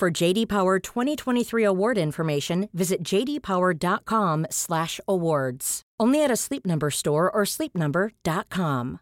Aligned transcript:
For 0.00 0.10
JD 0.10 0.48
Power 0.48 0.78
2023 0.78 1.62
award 1.62 1.98
information, 1.98 2.70
visit 2.72 3.02
jdpower.com/awards. 3.02 5.82
Only 6.00 6.24
at 6.24 6.30
a 6.30 6.36
Sleep 6.36 6.64
Number 6.64 6.90
store 6.90 7.30
or 7.30 7.44
sleepnumber.com. 7.44 9.00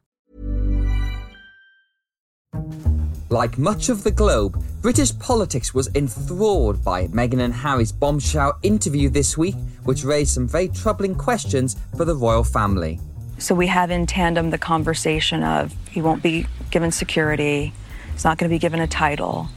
Like 3.30 3.59
much 3.59 3.91
of 3.91 4.03
the 4.03 4.11
globe, 4.11 4.61
British 4.83 5.16
politics 5.20 5.73
was 5.73 5.89
enthralled 5.95 6.83
by 6.83 7.06
Meghan 7.06 7.42
and 7.42 7.55
Harry's 7.55 7.92
bombshell 7.92 8.59
interview 8.65 9.09
this 9.09 9.39
week, 9.39 9.55
which 9.84 10.03
raised 10.03 10.34
some 10.34 10.48
very 10.48 10.67
troubling 10.67 11.15
questions 11.15 11.77
for 11.97 12.06
the 12.06 12.17
royal 12.17 12.42
family. 12.42 12.98
So 13.39 13.55
we 13.55 13.69
have 13.69 13.92
in 13.92 14.06
tandem 14.06 14.51
the 14.51 14.59
conversation 14.59 15.45
of 15.45 15.77
he 15.92 16.03
won't 16.03 16.25
be 16.25 16.48
given 16.73 16.91
security, 16.91 17.73
he's 18.12 18.25
not 18.25 18.37
going 18.37 18.51
to 18.51 18.53
be 18.53 18.59
given 18.59 18.80
a 18.80 18.89
title, 18.89 19.48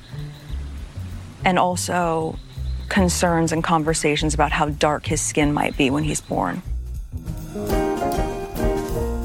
and 1.46 1.58
also 1.58 2.38
concerns 2.90 3.52
and 3.52 3.64
conversations 3.64 4.34
about 4.34 4.52
how 4.52 4.70
dark 4.70 5.06
his 5.06 5.22
skin 5.22 5.54
might 5.54 5.78
be 5.78 5.90
when 5.90 6.04
he's 6.04 6.22
born. 6.22 6.62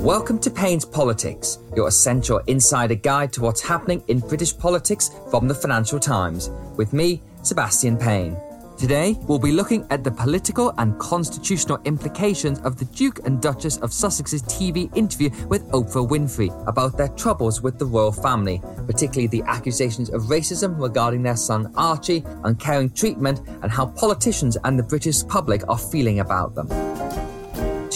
Welcome 0.02 0.38
to 0.40 0.50
Payne's 0.50 0.84
Politics, 0.84 1.58
your 1.74 1.88
essential 1.88 2.38
insider 2.46 2.94
guide 2.94 3.32
to 3.32 3.40
what's 3.40 3.60
happening 3.60 4.04
in 4.06 4.20
British 4.20 4.56
politics 4.56 5.10
from 5.30 5.48
the 5.48 5.54
Financial 5.54 5.98
Times, 5.98 6.50
with 6.76 6.92
me, 6.92 7.20
Sebastian 7.42 7.96
Payne. 7.96 8.36
Today, 8.78 9.16
we'll 9.22 9.38
be 9.38 9.52
looking 9.52 9.86
at 9.88 10.04
the 10.04 10.10
political 10.10 10.74
and 10.76 10.98
constitutional 10.98 11.78
implications 11.86 12.58
of 12.60 12.76
the 12.76 12.84
Duke 12.84 13.20
and 13.24 13.40
Duchess 13.40 13.78
of 13.78 13.88
Sussex's 13.88 14.42
TV 14.42 14.94
interview 14.94 15.30
with 15.46 15.66
Oprah 15.70 16.06
Winfrey 16.06 16.50
about 16.68 16.98
their 16.98 17.08
troubles 17.08 17.62
with 17.62 17.78
the 17.78 17.86
royal 17.86 18.12
family, 18.12 18.60
particularly 18.86 19.28
the 19.28 19.42
accusations 19.44 20.10
of 20.10 20.24
racism 20.24 20.78
regarding 20.78 21.22
their 21.22 21.36
son 21.36 21.72
Archie, 21.74 22.22
uncaring 22.44 22.90
treatment, 22.90 23.40
and 23.62 23.72
how 23.72 23.86
politicians 23.86 24.58
and 24.64 24.78
the 24.78 24.82
British 24.82 25.26
public 25.26 25.62
are 25.70 25.78
feeling 25.78 26.20
about 26.20 26.54
them. 26.54 26.68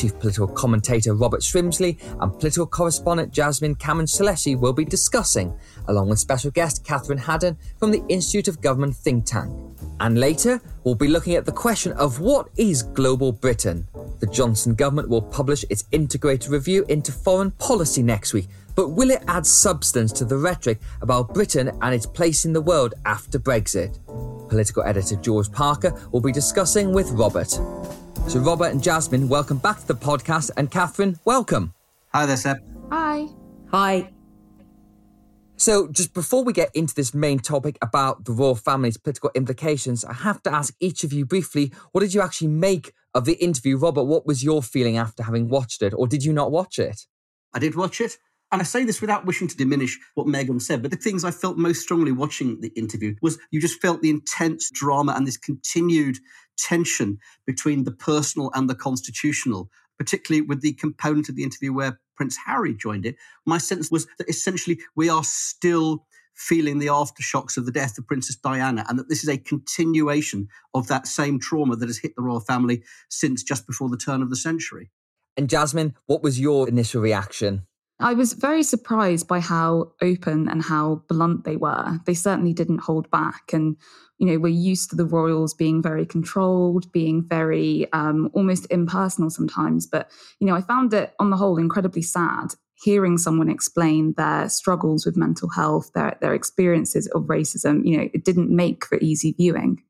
Chief 0.01 0.19
Political 0.19 0.49
Commentator 0.49 1.15
Robert 1.15 1.43
Shrimsley 1.43 1.99
and 2.23 2.33
Political 2.33 2.69
Correspondent 2.69 3.33
Jasmine 3.33 3.75
Cameron 3.75 4.07
Chileshe 4.07 4.59
will 4.59 4.73
be 4.73 4.87
discussing, 4.87 5.55
along 5.89 6.09
with 6.09 6.19
special 6.19 6.51
guest 6.51 6.87
Catherine 6.87 7.19
Haddon 7.19 7.59
from 7.79 7.91
the 7.91 8.03
Institute 8.09 8.49
of 8.49 8.63
Government 8.63 8.97
think 8.97 9.27
tank. 9.27 9.55
And 10.01 10.19
later, 10.19 10.63
we'll 10.85 10.95
be 10.95 11.09
looking 11.09 11.35
at 11.35 11.45
the 11.45 11.53
question 11.53 11.93
of 11.93 12.19
what 12.19 12.49
is 12.57 12.83
global 12.83 13.31
Britain. 13.31 13.87
The 14.21 14.27
Johnson 14.27 14.75
government 14.75 15.11
will 15.11 15.21
publish 15.21 15.67
its 15.69 15.85
integrated 15.93 16.51
review 16.51 16.87
into 16.89 17.13
foreign 17.13 17.51
policy 17.51 18.03
next 18.03 18.33
week, 18.33 18.49
but 18.77 18.93
will 18.93 19.11
it 19.11 19.23
add 19.29 19.45
substance 19.45 20.13
to 20.13 20.25
the 20.25 20.39
rhetoric 20.39 20.81
about 21.03 21.35
Britain 21.35 21.73
and 21.83 21.95
its 21.95 22.07
place 22.07 22.47
in 22.47 22.55
the 22.55 22.63
world 22.63 22.95
after 23.05 23.39
Brexit? 23.39 23.99
Political 24.49 24.83
editor 24.85 25.17
George 25.17 25.53
Parker 25.53 25.93
will 26.11 26.23
be 26.23 26.33
discussing 26.33 26.95
with 26.95 27.11
Robert. 27.11 27.61
So, 28.31 28.39
Robert 28.39 28.67
and 28.67 28.81
Jasmine, 28.81 29.29
welcome 29.29 29.59
back 29.59 29.81
to 29.81 29.89
the 29.89 29.95
podcast. 29.97 30.53
And 30.57 30.71
Catherine, 30.71 31.19
welcome. 31.25 31.75
Hi 32.15 32.27
there, 32.27 32.37
Seb. 32.37 32.59
Hi. 32.93 33.27
Hi. 33.73 34.13
So, 35.57 35.89
just 35.89 36.15
before 36.15 36.45
we 36.45 36.53
get 36.53 36.71
into 36.73 36.95
this 36.95 37.13
main 37.13 37.41
topic 37.41 37.77
about 37.83 38.27
the 38.27 38.33
royal 38.33 38.55
family's 38.55 38.97
political 38.97 39.33
implications, 39.35 40.05
I 40.05 40.13
have 40.13 40.45
to 40.45 40.55
ask 40.55 40.73
each 40.79 41.03
of 41.03 41.13
you 41.13 41.27
briefly 41.27 41.73
what 41.91 42.03
did 42.03 42.15
you 42.15 42.21
actually 42.21 42.47
make 42.47 42.93
of 43.15 43.25
the 43.25 43.33
interview? 43.43 43.77
Robert, 43.77 44.05
what 44.05 44.29
was 44.29 44.45
your 44.45 44.63
feeling 44.63 44.97
after 44.97 45.25
having 45.25 45.49
watched 45.49 45.83
it, 45.83 45.93
or 45.93 46.07
did 46.07 46.25
you 46.25 46.33
not 46.33 46.53
watch 46.53 46.79
it? 46.79 47.07
I 47.53 47.59
did 47.59 47.75
watch 47.75 48.01
it. 48.01 48.17
And 48.53 48.61
I 48.61 48.65
say 48.65 48.85
this 48.85 49.01
without 49.01 49.27
wishing 49.27 49.47
to 49.47 49.57
diminish 49.57 49.99
what 50.15 50.27
Meghan 50.27 50.61
said, 50.61 50.83
but 50.83 50.91
the 50.91 50.97
things 50.97 51.25
I 51.25 51.31
felt 51.31 51.57
most 51.57 51.83
strongly 51.83 52.11
watching 52.11 52.61
the 52.61 52.73
interview 52.77 53.15
was 53.23 53.39
you 53.53 53.61
just 53.61 53.81
felt 53.81 54.03
the 54.03 54.11
intense 54.11 54.71
drama 54.73 55.15
and 55.17 55.27
this 55.27 55.37
continued 55.37 56.19
tension 56.63 57.19
between 57.47 57.85
the 57.85 57.93
personal 57.93 58.51
and 58.55 58.69
the 58.69 58.75
constitutional, 58.75 59.71
particularly 59.99 60.43
with 60.43 60.61
the 60.61 60.73
component 60.75 61.29
of 61.29 61.37
the 61.37 61.43
interview 61.43 61.73
where 61.73 62.01
Prince 62.17 62.37
Harry 62.47 62.75
joined 62.75 63.07
it. 63.07 63.17
My 63.47 63.59
sense 63.59 63.91
was 63.91 64.07
that 64.19 64.29
essentially 64.29 64.81
we 64.95 65.09
are 65.09 65.25
still 65.25 66.07
feeling 66.35 66.79
the 66.79 66.87
aftershocks 66.87 67.57
of 67.57 67.67
the 67.67 67.73
death 67.73 67.99
of 67.99 68.07
Princess 68.07 68.37
Diana, 68.37 68.85
and 68.89 68.99
that 68.99 69.09
this 69.09 69.23
is 69.23 69.29
a 69.29 69.37
continuation 69.37 70.49
of 70.75 70.87
that 70.89 71.07
same 71.07 71.39
trauma 71.39 71.77
that 71.77 71.89
has 71.89 71.99
hit 71.99 72.15
the 72.17 72.23
royal 72.23 72.41
family 72.41 72.83
since 73.11 73.43
just 73.43 73.67
before 73.67 73.91
the 73.91 73.97
turn 73.97 74.23
of 74.23 74.31
the 74.31 74.37
century. 74.37 74.91
And 75.37 75.49
Jasmine, 75.49 75.95
what 76.07 76.23
was 76.23 76.41
your 76.41 76.69
initial 76.69 77.03
reaction? 77.03 77.67
I 78.01 78.15
was 78.15 78.33
very 78.33 78.63
surprised 78.63 79.29
by 79.29 79.41
how 79.41 79.93
open 80.01 80.49
and 80.49 80.63
how 80.63 81.03
blunt 81.09 81.45
they 81.45 81.57
were. 81.57 82.01
They 82.07 82.15
certainly 82.15 82.55
didn't 82.55 82.79
hold 82.79 83.11
back. 83.11 83.53
And, 83.53 83.77
you 84.19 84.27
know, 84.27 84.39
we're 84.39 84.49
used 84.49 84.91
to 84.91 84.97
the 84.97 85.05
royals 85.05 85.53
being 85.53 85.83
very 85.83 86.07
controlled, 86.07 86.91
being 86.93 87.23
very 87.23 87.93
um, 87.93 88.31
almost 88.33 88.67
impersonal 88.71 89.29
sometimes. 89.29 89.87
But, 89.87 90.11
you 90.39 90.47
know, 90.47 90.55
I 90.55 90.63
found 90.63 90.95
it 90.95 91.15
on 91.19 91.31
the 91.31 91.37
whole 91.37 91.59
incredibly 91.59 92.03
sad 92.03 92.55
hearing 92.83 93.19
someone 93.19 93.51
explain 93.51 94.15
their 94.15 94.49
struggles 94.49 95.05
with 95.05 95.17
mental 95.17 95.51
health, 95.51 95.91
their, 95.95 96.17
their 96.23 96.33
experiences 96.33 97.07
of 97.09 97.25
racism. 97.25 97.85
You 97.85 97.99
know, 97.99 98.09
it 98.15 98.25
didn't 98.25 98.51
make 98.51 98.87
for 98.87 98.99
easy 99.03 99.33
viewing. 99.33 99.83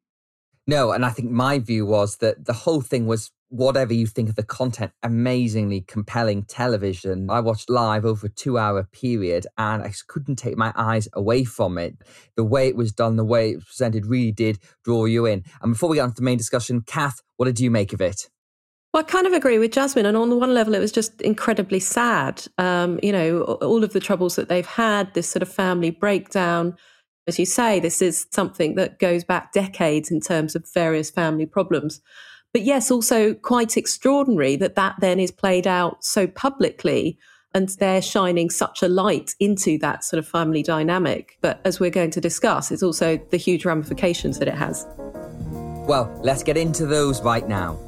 No, 0.66 0.90
and 0.90 1.06
I 1.06 1.10
think 1.10 1.30
my 1.30 1.58
view 1.58 1.86
was 1.86 2.16
that 2.16 2.46
the 2.46 2.52
whole 2.52 2.80
thing 2.80 3.06
was 3.06 3.30
whatever 3.50 3.92
you 3.92 4.06
think 4.06 4.28
of 4.28 4.36
the 4.36 4.44
content, 4.44 4.92
amazingly 5.02 5.82
compelling 5.82 6.44
television. 6.44 7.28
I 7.28 7.40
watched 7.40 7.68
live 7.68 8.04
over 8.04 8.28
a 8.28 8.30
two 8.30 8.56
hour 8.56 8.84
period 8.84 9.46
and 9.58 9.82
I 9.82 9.92
couldn't 10.06 10.36
take 10.36 10.56
my 10.56 10.72
eyes 10.76 11.08
away 11.12 11.44
from 11.44 11.76
it. 11.76 11.96
The 12.36 12.44
way 12.44 12.68
it 12.68 12.76
was 12.76 12.92
done, 12.92 13.16
the 13.16 13.24
way 13.24 13.50
it 13.50 13.56
was 13.56 13.64
presented 13.64 14.06
really 14.06 14.32
did 14.32 14.58
draw 14.84 15.04
you 15.04 15.26
in. 15.26 15.44
And 15.60 15.72
before 15.72 15.90
we 15.90 15.96
get 15.96 16.02
on 16.02 16.10
to 16.10 16.16
the 16.16 16.22
main 16.22 16.38
discussion, 16.38 16.82
Kath, 16.82 17.20
what 17.36 17.46
did 17.46 17.60
you 17.60 17.70
make 17.70 17.92
of 17.92 18.00
it? 18.00 18.30
Well, 18.94 19.02
I 19.02 19.06
kind 19.06 19.26
of 19.26 19.32
agree 19.32 19.58
with 19.58 19.72
Jasmine. 19.72 20.06
And 20.06 20.16
on 20.16 20.30
the 20.30 20.36
one 20.36 20.54
level, 20.54 20.74
it 20.74 20.80
was 20.80 20.92
just 20.92 21.20
incredibly 21.20 21.80
sad. 21.80 22.44
Um, 22.58 22.98
you 23.02 23.12
know, 23.12 23.42
all 23.42 23.84
of 23.84 23.92
the 23.92 24.00
troubles 24.00 24.36
that 24.36 24.48
they've 24.48 24.66
had, 24.66 25.12
this 25.14 25.28
sort 25.28 25.42
of 25.42 25.52
family 25.52 25.90
breakdown. 25.90 26.76
As 27.26 27.38
you 27.38 27.46
say, 27.46 27.78
this 27.78 28.02
is 28.02 28.26
something 28.32 28.74
that 28.76 28.98
goes 28.98 29.22
back 29.22 29.52
decades 29.52 30.10
in 30.10 30.20
terms 30.20 30.56
of 30.56 30.66
various 30.72 31.10
family 31.10 31.46
problems. 31.46 32.00
But 32.52 32.62
yes, 32.62 32.90
also 32.90 33.34
quite 33.34 33.76
extraordinary 33.76 34.56
that 34.56 34.74
that 34.74 34.96
then 35.00 35.20
is 35.20 35.30
played 35.30 35.66
out 35.68 36.04
so 36.04 36.26
publicly 36.26 37.16
and 37.54 37.68
they're 37.68 38.02
shining 38.02 38.50
such 38.50 38.82
a 38.82 38.88
light 38.88 39.34
into 39.38 39.78
that 39.78 40.04
sort 40.04 40.18
of 40.18 40.26
family 40.26 40.62
dynamic. 40.62 41.38
But 41.40 41.60
as 41.64 41.78
we're 41.78 41.90
going 41.90 42.10
to 42.12 42.20
discuss, 42.20 42.72
it's 42.72 42.82
also 42.82 43.18
the 43.30 43.36
huge 43.36 43.64
ramifications 43.64 44.38
that 44.38 44.48
it 44.48 44.54
has. 44.54 44.86
Well, 45.86 46.12
let's 46.22 46.42
get 46.42 46.56
into 46.56 46.86
those 46.86 47.22
right 47.22 47.48
now. 47.48 47.78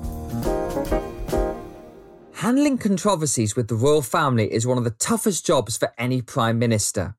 Handling 2.34 2.78
controversies 2.78 3.54
with 3.54 3.68
the 3.68 3.76
royal 3.76 4.02
family 4.02 4.52
is 4.52 4.66
one 4.66 4.78
of 4.78 4.84
the 4.84 4.90
toughest 4.90 5.46
jobs 5.46 5.76
for 5.76 5.92
any 5.98 6.22
prime 6.22 6.58
minister. 6.58 7.16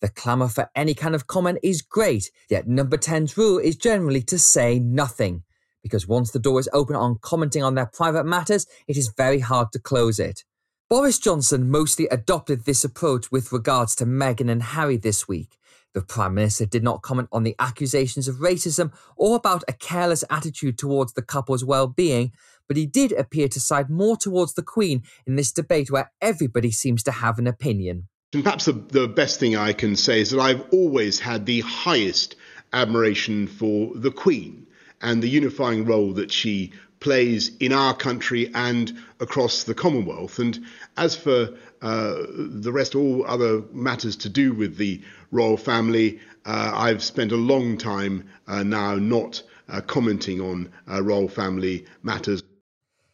The 0.00 0.08
clamour 0.08 0.48
for 0.48 0.70
any 0.74 0.94
kind 0.94 1.14
of 1.14 1.26
comment 1.26 1.58
is 1.62 1.80
great, 1.82 2.30
yet 2.50 2.68
number 2.68 2.96
10's 2.96 3.36
rule 3.36 3.58
is 3.58 3.76
generally 3.76 4.22
to 4.22 4.38
say 4.38 4.78
nothing 4.78 5.44
because 5.84 6.08
once 6.08 6.32
the 6.32 6.40
door 6.40 6.58
is 6.58 6.68
open 6.72 6.96
on 6.96 7.18
commenting 7.20 7.62
on 7.62 7.76
their 7.76 7.86
private 7.86 8.24
matters, 8.24 8.66
it 8.88 8.96
is 8.96 9.12
very 9.16 9.38
hard 9.38 9.70
to 9.70 9.78
close 9.78 10.18
it. 10.18 10.42
Boris 10.88 11.18
Johnson 11.18 11.70
mostly 11.70 12.08
adopted 12.08 12.64
this 12.64 12.84
approach 12.84 13.30
with 13.30 13.52
regards 13.52 13.94
to 13.96 14.06
Meghan 14.06 14.50
and 14.50 14.62
Harry 14.62 14.96
this 14.96 15.28
week. 15.28 15.58
The 15.92 16.00
Prime 16.00 16.34
Minister 16.34 16.66
did 16.66 16.82
not 16.82 17.02
comment 17.02 17.28
on 17.30 17.44
the 17.44 17.54
accusations 17.58 18.28
of 18.28 18.36
racism 18.36 18.92
or 19.16 19.36
about 19.36 19.62
a 19.68 19.72
careless 19.72 20.24
attitude 20.30 20.78
towards 20.78 21.12
the 21.12 21.22
couple's 21.22 21.64
well 21.64 21.86
being, 21.86 22.32
but 22.66 22.76
he 22.76 22.86
did 22.86 23.12
appear 23.12 23.48
to 23.48 23.60
side 23.60 23.90
more 23.90 24.16
towards 24.16 24.54
the 24.54 24.62
Queen 24.62 25.02
in 25.26 25.36
this 25.36 25.52
debate 25.52 25.90
where 25.90 26.10
everybody 26.20 26.70
seems 26.70 27.02
to 27.02 27.12
have 27.12 27.38
an 27.38 27.46
opinion. 27.46 28.08
And 28.32 28.42
perhaps 28.42 28.64
the, 28.64 28.72
the 28.72 29.06
best 29.06 29.38
thing 29.38 29.56
I 29.56 29.72
can 29.74 29.96
say 29.96 30.20
is 30.20 30.30
that 30.30 30.40
I've 30.40 30.64
always 30.72 31.20
had 31.20 31.46
the 31.46 31.60
highest 31.60 32.36
admiration 32.72 33.46
for 33.46 33.92
the 33.94 34.10
Queen 34.10 34.66
and 35.00 35.22
the 35.22 35.28
unifying 35.28 35.84
role 35.84 36.12
that 36.14 36.32
she 36.32 36.72
plays 37.00 37.54
in 37.58 37.72
our 37.72 37.94
country 37.94 38.50
and 38.54 38.96
across 39.20 39.64
the 39.64 39.74
Commonwealth. 39.74 40.38
And 40.38 40.58
as 40.96 41.14
for 41.14 41.50
uh, 41.82 42.14
the 42.36 42.72
rest, 42.72 42.94
all 42.94 43.26
other 43.26 43.62
matters 43.72 44.16
to 44.16 44.28
do 44.30 44.54
with 44.54 44.78
the 44.78 45.02
royal 45.30 45.58
family, 45.58 46.20
uh, 46.46 46.72
I've 46.74 47.02
spent 47.02 47.32
a 47.32 47.36
long 47.36 47.76
time 47.76 48.26
uh, 48.46 48.62
now 48.62 48.94
not 48.94 49.42
uh, 49.68 49.82
commenting 49.82 50.40
on 50.40 50.72
uh, 50.90 51.02
royal 51.02 51.28
family 51.28 51.84
matters. 52.02 52.42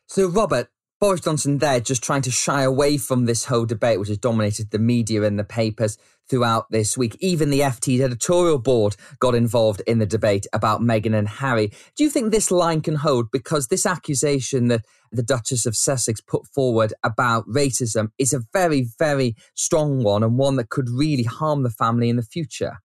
So, 0.07 0.29
Robert, 0.29 0.69
Boris 1.01 1.23
Johnson 1.23 1.57
there 1.57 1.81
just 1.81 2.03
trying 2.03 2.21
to 2.21 2.31
shy 2.31 2.63
away 2.63 2.99
from 2.99 3.25
this 3.25 3.47
whole 3.47 3.65
debate, 3.65 3.99
which 3.99 4.11
has 4.11 4.19
dominated 4.19 4.71
the 4.71 4.79
media 4.79 5.23
and 5.23 5.39
the 5.39 5.45
papers 5.45 5.97
throughout 6.29 6.71
this 6.71 6.99
week. 6.99 7.17
Even 7.21 7.49
the 7.49 7.61
FT's 7.61 8.03
editorial 8.03 8.59
board 8.59 8.97
got 9.19 9.35
involved 9.35 9.81
in 9.87 9.99
the 9.99 10.05
debate 10.05 10.47
about 10.53 10.83
Meghan 10.83 11.17
and 11.17 11.27
Harry. 11.27 11.73
Do 11.97 12.05
you 12.05 12.11
think 12.11 12.31
this 12.31 12.51
line 12.51 12.83
can 12.83 12.97
hold? 12.97 13.31
Because 13.31 13.69
this 13.69 13.87
accusation 13.87 14.69
that 14.69 14.85
the 15.11 15.23
Duchess 15.23 15.65
of 15.65 15.75
Sussex 15.75 16.21
put 16.21 16.47
forward 16.47 16.93
about 17.03 17.49
racism 17.49 18.09
is 18.19 18.35
a 18.35 18.43
very, 18.53 18.87
very 18.99 19.37
strong 19.55 20.03
one 20.03 20.23
and 20.23 20.37
one 20.37 20.57
that 20.57 20.69
could 20.69 20.91
really 20.91 21.25
harm 21.25 21.63
the 21.63 21.71
family 21.71 22.11
in 22.11 22.17
the 22.17 22.23
future. 22.23 22.81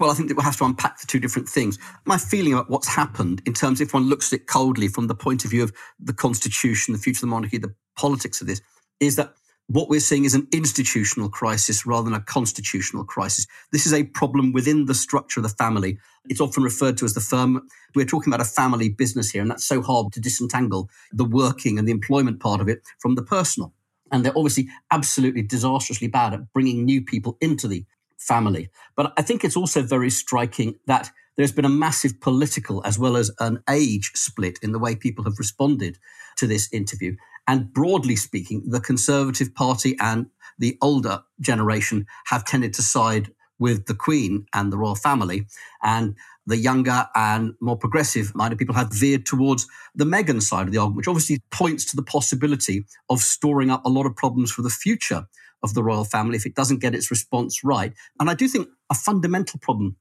Well, 0.00 0.10
I 0.10 0.14
think 0.14 0.28
that 0.28 0.34
we'll 0.34 0.44
have 0.44 0.56
to 0.56 0.64
unpack 0.64 0.98
the 0.98 1.06
two 1.06 1.20
different 1.20 1.46
things. 1.46 1.78
My 2.06 2.16
feeling 2.16 2.54
about 2.54 2.70
what's 2.70 2.88
happened 2.88 3.42
in 3.44 3.52
terms, 3.52 3.82
if 3.82 3.92
one 3.92 4.08
looks 4.08 4.32
at 4.32 4.40
it 4.40 4.46
coldly 4.46 4.88
from 4.88 5.08
the 5.08 5.14
point 5.14 5.44
of 5.44 5.50
view 5.50 5.62
of 5.62 5.72
the 5.98 6.14
Constitution, 6.14 6.94
the 6.94 6.98
future 6.98 7.18
of 7.18 7.20
the 7.20 7.26
monarchy, 7.26 7.58
the 7.58 7.74
politics 7.96 8.40
of 8.40 8.46
this, 8.46 8.62
is 8.98 9.16
that 9.16 9.34
what 9.66 9.90
we're 9.90 10.00
seeing 10.00 10.24
is 10.24 10.34
an 10.34 10.48
institutional 10.52 11.28
crisis 11.28 11.84
rather 11.84 12.04
than 12.04 12.14
a 12.18 12.22
constitutional 12.22 13.04
crisis. 13.04 13.46
This 13.72 13.84
is 13.84 13.92
a 13.92 14.04
problem 14.04 14.52
within 14.52 14.86
the 14.86 14.94
structure 14.94 15.38
of 15.38 15.44
the 15.44 15.54
family. 15.54 15.98
It's 16.30 16.40
often 16.40 16.62
referred 16.62 16.96
to 16.96 17.04
as 17.04 17.12
the 17.12 17.20
firm. 17.20 17.68
We're 17.94 18.06
talking 18.06 18.32
about 18.32 18.44
a 18.44 18.50
family 18.50 18.88
business 18.88 19.30
here, 19.30 19.42
and 19.42 19.50
that's 19.50 19.66
so 19.66 19.82
hard 19.82 20.14
to 20.14 20.20
disentangle 20.20 20.88
the 21.12 21.26
working 21.26 21.78
and 21.78 21.86
the 21.86 21.92
employment 21.92 22.40
part 22.40 22.62
of 22.62 22.68
it 22.70 22.80
from 23.00 23.16
the 23.16 23.22
personal. 23.22 23.74
And 24.10 24.24
they're 24.24 24.36
obviously 24.36 24.68
absolutely 24.90 25.42
disastrously 25.42 26.08
bad 26.08 26.32
at 26.32 26.52
bringing 26.54 26.86
new 26.86 27.04
people 27.04 27.36
into 27.42 27.68
the 27.68 27.84
family. 28.20 28.70
But 28.96 29.12
I 29.16 29.22
think 29.22 29.44
it's 29.44 29.56
also 29.56 29.82
very 29.82 30.10
striking 30.10 30.76
that 30.86 31.10
there's 31.36 31.52
been 31.52 31.64
a 31.64 31.70
massive 31.70 32.20
political 32.20 32.84
as 32.84 32.98
well 32.98 33.16
as 33.16 33.30
an 33.40 33.62
age 33.68 34.12
split 34.14 34.58
in 34.62 34.72
the 34.72 34.78
way 34.78 34.94
people 34.94 35.24
have 35.24 35.38
responded 35.38 35.98
to 36.36 36.46
this 36.46 36.68
interview. 36.72 37.16
And 37.48 37.72
broadly 37.72 38.16
speaking, 38.16 38.62
the 38.66 38.80
Conservative 38.80 39.54
Party 39.54 39.96
and 39.98 40.26
the 40.58 40.76
older 40.82 41.22
generation 41.40 42.06
have 42.26 42.44
tended 42.44 42.74
to 42.74 42.82
side 42.82 43.32
with 43.58 43.86
the 43.86 43.94
Queen 43.94 44.46
and 44.54 44.72
the 44.72 44.78
royal 44.78 44.94
family. 44.94 45.46
And 45.82 46.14
the 46.46 46.56
younger 46.56 47.08
and 47.14 47.54
more 47.60 47.76
progressive 47.76 48.34
minded 48.34 48.58
people 48.58 48.74
have 48.74 48.92
veered 48.92 49.24
towards 49.24 49.66
the 49.94 50.04
Meghan 50.04 50.42
side 50.42 50.66
of 50.66 50.72
the 50.72 50.78
argument, 50.78 50.96
which 50.96 51.08
obviously 51.08 51.40
points 51.50 51.84
to 51.86 51.96
the 51.96 52.02
possibility 52.02 52.84
of 53.08 53.20
storing 53.20 53.70
up 53.70 53.84
a 53.84 53.88
lot 53.88 54.06
of 54.06 54.16
problems 54.16 54.50
for 54.50 54.62
the 54.62 54.70
future 54.70 55.26
of 55.62 55.74
the 55.74 55.82
royal 55.82 56.04
family 56.04 56.36
if 56.36 56.46
it 56.46 56.54
doesn't 56.54 56.80
get 56.80 56.94
its 56.94 57.10
response 57.10 57.62
right. 57.62 57.92
And 58.18 58.30
I 58.30 58.34
do 58.34 58.48
think 58.48 58.68
a 58.90 58.94
fundamental 58.94 59.58
problem 59.60 59.96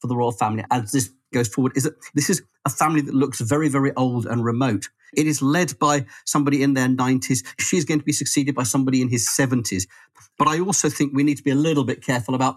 for 0.00 0.08
the 0.08 0.16
royal 0.16 0.32
family 0.32 0.64
as 0.70 0.92
this 0.92 1.10
goes 1.32 1.48
forward 1.48 1.76
is 1.76 1.84
that 1.84 1.94
this 2.14 2.30
is 2.30 2.42
a 2.64 2.70
family 2.70 3.00
that 3.00 3.14
looks 3.14 3.40
very, 3.40 3.68
very 3.68 3.92
old 3.96 4.26
and 4.26 4.44
remote. 4.44 4.88
It 5.16 5.26
is 5.26 5.42
led 5.42 5.78
by 5.78 6.06
somebody 6.24 6.62
in 6.62 6.74
their 6.74 6.88
90s. 6.88 7.44
She's 7.58 7.84
going 7.84 8.00
to 8.00 8.04
be 8.04 8.12
succeeded 8.12 8.54
by 8.54 8.64
somebody 8.64 9.00
in 9.00 9.08
his 9.08 9.28
70s. 9.28 9.86
But 10.38 10.48
I 10.48 10.60
also 10.60 10.88
think 10.88 11.12
we 11.12 11.22
need 11.22 11.36
to 11.36 11.42
be 11.42 11.50
a 11.50 11.56
little 11.56 11.84
bit 11.84 12.02
careful 12.02 12.34
about 12.34 12.56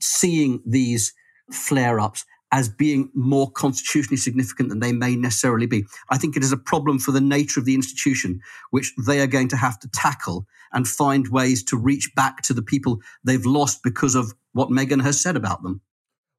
seeing 0.00 0.62
these 0.66 1.14
flare 1.50 1.98
ups 1.98 2.24
as 2.52 2.68
being 2.68 3.10
more 3.14 3.50
constitutionally 3.50 4.16
significant 4.16 4.68
than 4.68 4.80
they 4.80 4.92
may 4.92 5.16
necessarily 5.16 5.66
be. 5.66 5.84
I 6.10 6.18
think 6.18 6.36
it 6.36 6.42
is 6.42 6.52
a 6.52 6.56
problem 6.56 6.98
for 6.98 7.12
the 7.12 7.20
nature 7.20 7.60
of 7.60 7.66
the 7.66 7.74
institution, 7.74 8.40
which 8.70 8.94
they 9.06 9.20
are 9.20 9.26
going 9.26 9.48
to 9.48 9.56
have 9.56 9.78
to 9.80 9.88
tackle 9.88 10.46
and 10.72 10.88
find 10.88 11.28
ways 11.28 11.62
to 11.64 11.76
reach 11.76 12.14
back 12.14 12.42
to 12.42 12.54
the 12.54 12.62
people 12.62 13.00
they've 13.24 13.44
lost 13.44 13.82
because 13.82 14.14
of 14.14 14.32
what 14.52 14.70
Meghan 14.70 15.02
has 15.02 15.20
said 15.20 15.36
about 15.36 15.62
them. 15.62 15.80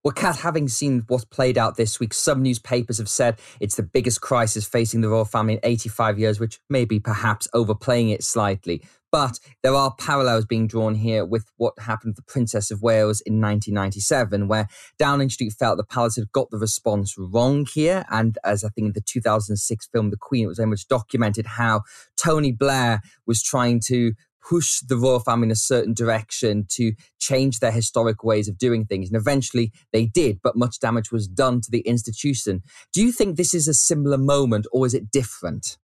Well, 0.02 0.14
Kat, 0.14 0.38
having 0.38 0.70
seen 0.70 1.04
what's 1.08 1.26
played 1.26 1.58
out 1.58 1.76
this 1.76 2.00
week, 2.00 2.14
some 2.14 2.42
newspapers 2.42 3.00
have 3.00 3.10
said 3.10 3.38
it's 3.60 3.76
the 3.76 3.84
biggest 3.84 4.22
crisis 4.22 4.66
facing 4.66 5.02
the 5.02 5.10
royal 5.10 5.26
family 5.26 5.56
in 5.56 5.60
85 5.62 6.18
years, 6.18 6.40
which 6.40 6.62
may 6.70 6.86
be 6.86 7.02
perhaps 7.02 7.50
overplaying 7.54 8.10
it 8.10 8.24
slightly. 8.24 8.82
But 9.12 9.40
there 9.62 9.76
are 9.76 9.94
parallels 9.98 10.46
being 10.46 10.68
drawn 10.68 10.96
here 10.96 11.26
with 11.26 11.52
what 11.58 11.74
happened 11.80 12.16
to 12.16 12.22
the 12.22 12.32
Princess 12.32 12.72
of 12.72 12.82
Wales 12.82 13.22
in 13.22 13.42
1997, 13.42 14.48
where 14.48 14.70
Downing 14.98 15.30
Street 15.30 15.52
felt 15.52 15.78
the 15.78 15.84
palace 15.84 16.16
had 16.16 16.32
got 16.32 16.50
the 16.50 16.60
response 16.60 17.16
wrong 17.18 17.66
here. 17.66 18.06
And 18.10 18.38
as 18.46 18.64
I 18.64 18.70
think 18.70 18.88
in 18.88 18.94
the 18.94 19.02
2006 19.02 19.90
film 19.92 20.12
The 20.12 20.18
Queen, 20.18 20.46
it 20.46 20.48
was 20.48 20.60
very 20.60 20.70
much 20.70 20.88
documented 20.88 21.46
how 21.46 21.82
Tony 22.16 22.54
Blair 22.54 23.02
was 23.26 23.44
trying 23.44 23.82
to 23.88 24.14
push 24.48 24.80
the 24.82 24.98
royal 24.98 25.20
family 25.20 25.48
in 25.48 25.52
a 25.52 25.56
certain 25.56 25.94
direction 25.94 26.66
to 26.70 26.94
change 27.20 27.60
their 27.60 27.72
historic 27.72 28.24
ways 28.24 28.48
of 28.48 28.58
doing 28.58 28.86
things. 28.86 29.10
And 29.10 29.18
eventually 29.18 29.72
they 29.94 30.06
did, 30.06 30.40
but 30.44 30.56
much 30.56 30.80
damage 30.80 31.12
was 31.12 31.28
done 31.28 31.62
to 31.62 31.72
the 31.72 31.82
institution. 31.82 32.64
Do 32.94 33.04
you 33.04 33.12
think 33.12 33.36
this 33.36 33.54
is 33.54 33.68
a 33.68 33.74
similar 33.74 34.18
moment 34.18 34.68
or 34.72 34.86
is 34.86 34.94
it 34.94 35.12
different? 35.12 35.78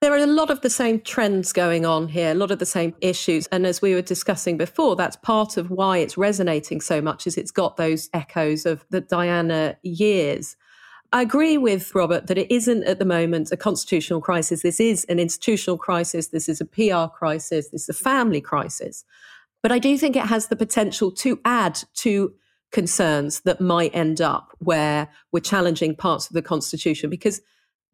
There 0.00 0.12
are 0.12 0.18
a 0.18 0.26
lot 0.26 0.50
of 0.50 0.60
the 0.60 0.68
same 0.68 1.00
trends 1.00 1.52
going 1.52 1.86
on 1.86 2.08
here, 2.08 2.32
a 2.32 2.34
lot 2.34 2.50
of 2.50 2.58
the 2.58 2.66
same 2.66 2.94
issues. 3.00 3.46
And 3.46 3.64
as 3.66 3.80
we 3.80 3.94
were 3.94 4.02
discussing 4.02 4.58
before, 4.58 4.96
that's 4.96 5.16
part 5.16 5.56
of 5.56 5.70
why 5.70 5.96
it's 5.96 6.18
resonating 6.18 6.82
so 6.82 7.00
much 7.00 7.26
is 7.26 7.38
it's 7.38 7.50
got 7.50 7.78
those 7.78 8.10
echoes 8.12 8.66
of 8.66 8.84
the 8.90 9.00
Diana 9.00 9.78
years. 9.82 10.56
I 11.14 11.22
agree 11.22 11.56
with 11.56 11.94
Robert 11.94 12.26
that 12.26 12.38
it 12.38 12.52
isn't 12.52 12.82
at 12.82 12.98
the 12.98 13.04
moment 13.04 13.52
a 13.52 13.56
constitutional 13.56 14.20
crisis. 14.20 14.62
This 14.62 14.80
is 14.80 15.04
an 15.04 15.20
institutional 15.20 15.78
crisis. 15.78 16.26
This 16.26 16.48
is 16.48 16.60
a 16.60 16.64
PR 16.64 17.06
crisis. 17.16 17.68
This 17.68 17.84
is 17.84 17.88
a 17.88 17.92
family 17.94 18.40
crisis. 18.40 19.04
But 19.62 19.70
I 19.70 19.78
do 19.78 19.96
think 19.96 20.16
it 20.16 20.26
has 20.26 20.48
the 20.48 20.56
potential 20.56 21.12
to 21.12 21.38
add 21.44 21.78
to 21.98 22.34
concerns 22.72 23.42
that 23.42 23.60
might 23.60 23.94
end 23.94 24.20
up 24.20 24.56
where 24.58 25.08
we're 25.30 25.38
challenging 25.38 25.94
parts 25.94 26.26
of 26.26 26.34
the 26.34 26.42
Constitution 26.42 27.10
because 27.10 27.40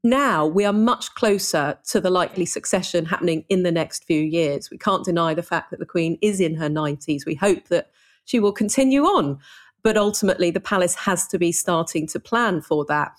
now 0.03 0.47
we 0.47 0.65
are 0.65 0.73
much 0.73 1.15
closer 1.15 1.79
to 1.91 2.01
the 2.01 2.09
likely 2.09 2.47
succession 2.47 3.05
happening 3.05 3.45
in 3.51 3.65
the 3.65 3.71
next 3.71 4.05
few 4.05 4.23
years. 4.23 4.71
We 4.71 4.79
can't 4.79 5.05
deny 5.05 5.35
the 5.35 5.43
fact 5.43 5.73
that 5.73 5.79
the 5.79 5.85
Queen 5.85 6.17
is 6.23 6.41
in 6.41 6.55
her 6.55 6.71
90s. 6.71 7.27
We 7.27 7.35
hope 7.35 7.69
that 7.69 7.91
she 8.25 8.41
will 8.41 8.53
continue 8.53 9.05
on. 9.05 9.41
But 9.83 9.97
ultimately, 9.97 10.51
the 10.51 10.61
palace 10.61 10.95
has 10.95 11.27
to 11.29 11.39
be 11.39 11.53
starting 11.53 12.07
to 12.09 12.21
plan 12.21 12.61
for 12.61 12.85
that. 12.87 13.13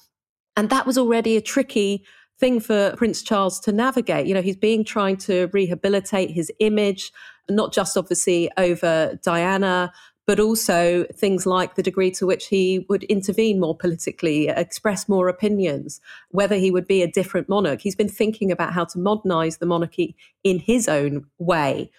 And 0.55 0.69
that 0.69 0.85
was 0.85 0.97
already 0.97 1.37
a 1.37 1.41
tricky 1.41 2.03
thing 2.39 2.59
for 2.59 2.93
Prince 2.97 3.21
Charles 3.21 3.59
to 3.61 3.71
navigate. 3.71 4.25
You 4.25 4.33
know, 4.33 4.41
he's 4.41 4.57
being 4.57 4.83
trying 4.83 5.17
to 5.17 5.47
rehabilitate 5.53 6.31
his 6.31 6.51
image, 6.59 7.11
not 7.49 7.71
just 7.71 7.95
obviously 7.95 8.49
over 8.57 9.17
Diana, 9.23 9.93
but 10.27 10.39
also 10.39 11.05
things 11.13 11.45
like 11.45 11.75
the 11.75 11.83
degree 11.83 12.11
to 12.11 12.25
which 12.25 12.47
he 12.47 12.85
would 12.89 13.03
intervene 13.03 13.59
more 13.59 13.75
politically, 13.75 14.47
express 14.47 15.09
more 15.09 15.27
opinions, 15.27 15.99
whether 16.29 16.55
he 16.55 16.71
would 16.71 16.87
be 16.87 17.01
a 17.01 17.11
different 17.11 17.49
monarch. 17.49 17.81
He's 17.81 17.95
been 17.95 18.09
thinking 18.09 18.51
about 18.51 18.73
how 18.73 18.85
to 18.85 18.99
modernize 18.99 19.57
the 19.57 19.65
monarchy 19.65 20.15
in 20.43 20.59
his 20.59 20.87
own 20.87 21.25
way. 21.37 21.91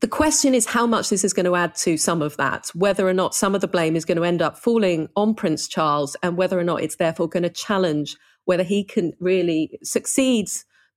The 0.00 0.08
question 0.08 0.54
is 0.54 0.66
how 0.66 0.86
much 0.86 1.08
this 1.08 1.24
is 1.24 1.32
going 1.32 1.46
to 1.46 1.54
add 1.54 1.74
to 1.76 1.96
some 1.96 2.20
of 2.20 2.36
that, 2.36 2.70
whether 2.74 3.08
or 3.08 3.14
not 3.14 3.34
some 3.34 3.54
of 3.54 3.60
the 3.60 3.68
blame 3.68 3.96
is 3.96 4.04
going 4.04 4.18
to 4.18 4.24
end 4.24 4.42
up 4.42 4.58
falling 4.58 5.08
on 5.16 5.34
Prince 5.34 5.66
Charles, 5.68 6.16
and 6.22 6.36
whether 6.36 6.58
or 6.58 6.64
not 6.64 6.82
it's 6.82 6.96
therefore 6.96 7.28
going 7.28 7.44
to 7.44 7.48
challenge 7.48 8.16
whether 8.44 8.64
he 8.64 8.84
can 8.84 9.12
really 9.20 9.78
succeed 9.82 10.48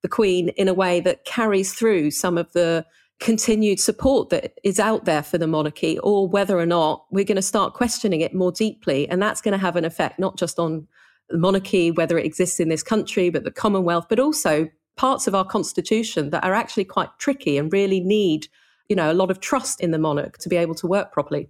the 0.01 0.10
Queen 0.10 0.50
in 0.50 0.68
a 0.68 0.74
way 0.74 1.00
that 1.00 1.25
carries 1.25 1.74
through 1.74 2.12
some 2.12 2.38
of 2.38 2.51
the 2.54 2.86
continued 3.20 3.80
support 3.80 4.30
that 4.30 4.54
is 4.63 4.80
out 4.80 5.06
there 5.06 5.24
for 5.24 5.38
the 5.38 5.48
monarchy, 5.48 5.98
or 6.00 6.27
whether 6.27 6.60
or 6.60 6.66
not 6.66 7.06
we're 7.10 7.24
going 7.24 7.36
to 7.38 7.42
start 7.42 7.74
questioning 7.74 8.22
it 8.22 8.34
more 8.34 8.51
deeply. 8.51 9.08
And 9.10 9.22
that's 9.22 9.42
going 9.42 9.54
to 9.54 9.58
have 9.58 9.75
an 9.75 9.86
effect 9.86 10.20
not 10.20 10.38
just 10.38 10.60
on 10.60 10.88
the 11.30 11.38
monarchy, 11.38 11.92
whether 11.92 12.18
it 12.18 12.25
exists 12.25 12.60
in 12.60 12.70
this 12.70 12.84
country, 12.84 13.30
but 13.30 13.44
the 13.44 13.51
Commonwealth, 13.51 14.08
but 14.10 14.20
also 14.20 14.70
parts 14.98 15.27
of 15.27 15.34
our 15.34 15.46
constitution 15.46 16.30
that 16.32 16.44
are 16.44 16.54
actually 16.54 16.86
quite 16.86 17.10
tricky 17.18 17.58
and 17.58 17.72
really 17.72 18.00
need, 18.00 18.48
you 18.89 18.96
know, 18.96 19.12
a 19.12 19.13
lot 19.13 19.32
of 19.32 19.39
trust 19.39 19.82
in 19.82 19.91
the 19.91 19.98
monarch 19.98 20.38
to 20.39 20.50
be 20.50 20.56
able 20.56 20.75
to 20.75 20.88
work 20.88 21.12
properly. 21.12 21.50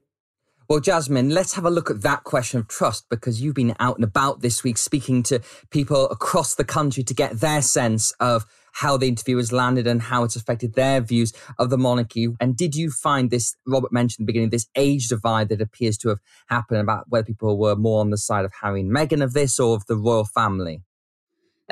Well, 0.70 0.82
Jasmine, 0.82 1.30
let's 1.30 1.54
have 1.54 1.64
a 1.64 1.70
look 1.70 1.90
at 1.90 2.02
that 2.02 2.26
question 2.26 2.60
of 2.60 2.68
trust 2.68 3.06
because 3.10 3.42
you've 3.42 3.56
been 3.56 3.74
out 3.80 3.96
and 3.96 4.04
about 4.04 4.42
this 4.42 4.66
week 4.66 4.78
speaking 4.78 5.24
to 5.24 5.40
people 5.72 6.10
across 6.10 6.56
the 6.56 6.66
country 6.66 7.04
to 7.04 7.14
get 7.14 7.40
their 7.40 7.62
sense 7.62 8.12
of 8.20 8.46
how 8.74 8.98
the 8.98 9.08
interview 9.08 9.38
has 9.38 9.54
landed 9.54 9.88
and 9.88 10.02
how 10.02 10.26
it's 10.26 10.36
affected 10.36 10.74
their 10.74 11.00
views 11.00 11.32
of 11.58 11.70
the 11.70 11.78
monarchy. 11.78 12.28
And 12.42 12.58
did 12.58 12.76
you 12.76 12.92
find 12.92 13.32
this, 13.32 13.56
Robert 13.66 13.94
mentioned 13.94 14.20
in 14.20 14.26
the 14.26 14.34
beginning, 14.34 14.50
this 14.50 14.68
age 14.76 15.08
divide 15.08 15.48
that 15.50 15.62
appears 15.62 15.98
to 16.00 16.10
have 16.10 16.20
happened 16.48 16.82
about 16.82 17.06
whether 17.08 17.26
people 17.26 17.58
were 17.58 17.78
more 17.78 18.02
on 18.02 18.10
the 18.10 18.18
side 18.18 18.44
of 18.44 18.52
Harry 18.62 18.82
and 18.82 18.92
Meghan 18.92 19.24
of 19.24 19.32
this 19.32 19.60
or 19.62 19.74
of 19.74 19.86
the 19.86 19.96
royal 19.96 20.26
family? 20.26 20.82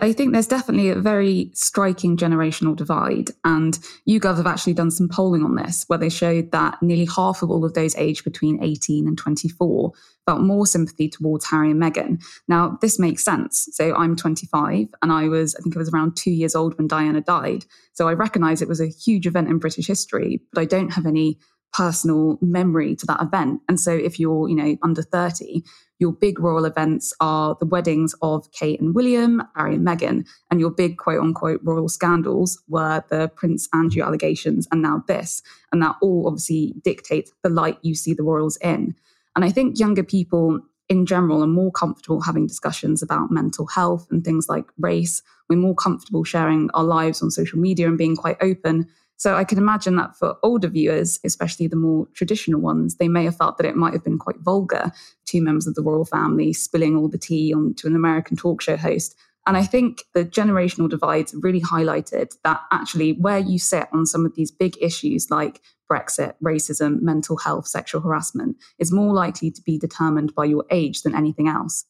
I 0.02 0.12
think 0.12 0.34
there's 0.34 0.48
definitely 0.48 0.90
a 0.90 0.96
very 0.96 1.52
striking 1.54 2.18
generational 2.18 2.75
divide. 2.75 3.30
And 3.46 3.80
YouGov 4.08 4.38
have 4.38 4.48
actually 4.48 4.74
done 4.74 4.92
some 4.92 5.08
polling 5.08 5.44
on 5.44 5.56
this, 5.56 5.86
where 5.88 6.00
they 6.00 6.10
showed 6.10 6.52
that 6.52 6.82
nearly 6.82 7.06
half 7.06 7.42
of 7.42 7.50
all 7.50 7.64
of 7.64 7.74
those 7.74 7.96
aged 7.96 8.25
between 8.25 8.62
18 8.62 9.08
and 9.08 9.18
24 9.18 9.94
felt 10.25 10.42
more 10.42 10.68
sympathy 10.68 11.08
towards 11.08 11.46
Harry 11.46 11.72
and 11.72 11.82
Meghan. 11.82 12.22
Now, 12.48 12.78
this 12.82 13.00
makes 13.00 13.24
sense. 13.24 13.70
So 13.72 13.96
I'm 13.96 14.16
25 14.16 14.88
and 15.02 15.12
I 15.12 15.28
was, 15.30 15.56
I 15.56 15.62
think 15.62 15.75
I 15.75 15.80
was 15.80 15.90
around 15.90 16.18
two 16.18 16.32
years 16.32 16.56
old 16.56 16.78
when 16.78 16.88
Diana 16.88 17.22
died. 17.22 17.66
So 17.94 18.10
I 18.10 18.14
recognize 18.14 18.62
it 18.62 18.68
was 18.68 18.82
a 18.82 18.88
huge 18.88 19.28
event 19.28 19.48
in 19.48 19.60
British 19.60 19.88
history, 19.88 20.42
but 20.52 20.62
I 20.62 20.66
don't 20.66 20.94
have 20.94 21.06
any 21.06 21.38
personal 21.74 22.38
memory 22.42 22.96
to 22.96 23.06
that 23.06 23.22
event. 23.22 23.62
And 23.68 23.80
so 23.80 23.92
if 23.92 24.20
you're, 24.20 24.50
you 24.50 24.56
know, 24.56 24.78
under 24.82 25.02
30, 25.02 25.64
your 26.00 26.12
big 26.12 26.40
royal 26.40 26.66
events 26.66 27.14
are 27.20 27.56
the 27.60 27.66
weddings 27.66 28.14
of 28.22 28.52
Kate 28.52 28.82
and 28.82 28.94
William, 28.94 29.42
Harry 29.56 29.75
and 29.75 29.88
Meghan, 29.88 30.28
and 30.52 30.60
your 30.60 30.72
big 30.72 30.98
quote 30.98 31.22
unquote 31.22 31.62
royal 31.64 31.88
scandals 31.88 32.62
were 32.68 33.04
the 33.10 33.30
Prince 33.36 33.70
Andrew 33.74 34.04
allegations 34.04 34.68
and 34.72 34.82
now 34.82 35.04
this. 35.08 35.42
And 35.72 35.82
that 35.82 35.96
all 36.02 36.28
obviously 36.28 36.74
dictates 36.84 37.32
the 37.44 37.50
light 37.50 37.78
you 37.82 37.96
see 37.96 38.14
the 38.14 38.24
royals 38.24 38.58
in. 38.58 38.96
And 39.36 39.46
I 39.46 39.52
think 39.52 39.80
younger 39.80 40.04
people 40.04 40.62
in 40.88 41.06
general 41.06 41.44
are 41.44 41.48
more 41.48 41.72
comfortable 41.72 42.22
having 42.22 42.46
discussions 42.48 43.02
about 43.02 43.32
mental 43.32 43.66
health 43.68 44.08
and 44.12 44.24
things 44.24 44.48
like 44.48 44.66
race. 44.78 45.22
We're 45.50 45.58
more 45.58 45.75
comfortable 45.75 46.24
sharing 46.24 46.70
our 46.74 46.84
lives 46.84 47.22
on 47.22 47.32
social 47.32 47.60
media 47.60 47.88
and 47.88 47.98
being 47.98 48.16
quite 48.16 48.38
open. 48.42 48.88
So 49.17 49.36
I 49.36 49.43
can 49.43 49.57
imagine 49.57 49.95
that 49.95 50.15
for 50.15 50.36
older 50.43 50.67
viewers, 50.67 51.19
especially 51.24 51.67
the 51.67 51.75
more 51.75 52.07
traditional 52.13 52.60
ones, 52.60 52.95
they 52.95 53.07
may 53.07 53.24
have 53.25 53.38
felt 53.38 53.57
that 53.57 53.65
it 53.65 53.75
might 53.75 53.93
have 53.93 54.03
been 54.03 54.19
quite 54.19 54.39
vulgar, 54.39 54.91
two 55.25 55.41
members 55.41 55.67
of 55.67 55.75
the 55.75 55.81
royal 55.81 56.05
family 56.05 56.51
spilling 56.53 56.98
all 56.98 57.07
the 57.07 57.17
tea 57.17 57.53
onto 57.53 57.88
an 57.88 57.95
American 57.95 58.36
talk 58.36 58.62
show 58.62 58.75
host. 58.75 59.15
And 59.48 59.55
I 59.55 59.63
think 59.63 60.03
the 60.13 60.25
generational 60.25 60.89
divides 60.89 61.36
really 61.36 61.62
highlighted 61.62 62.36
that 62.43 62.62
actually 62.72 63.13
where 63.13 63.38
you 63.38 63.60
sit 63.60 63.88
on 63.93 64.05
some 64.05 64.25
of 64.25 64.36
these 64.36 64.51
big 64.51 64.75
issues 64.81 65.29
like 65.29 65.62
Brexit, 65.89 66.34
racism, 66.43 67.01
mental 67.01 67.38
health, 67.38 67.67
sexual 67.67 68.01
harassment 68.01 68.57
is 68.79 68.91
more 68.91 69.13
likely 69.13 69.51
to 69.51 69.62
be 69.62 69.77
determined 69.77 70.34
by 70.34 70.45
your 70.45 70.65
age 70.72 71.03
than 71.03 71.15
anything 71.15 71.48
else. 71.48 71.86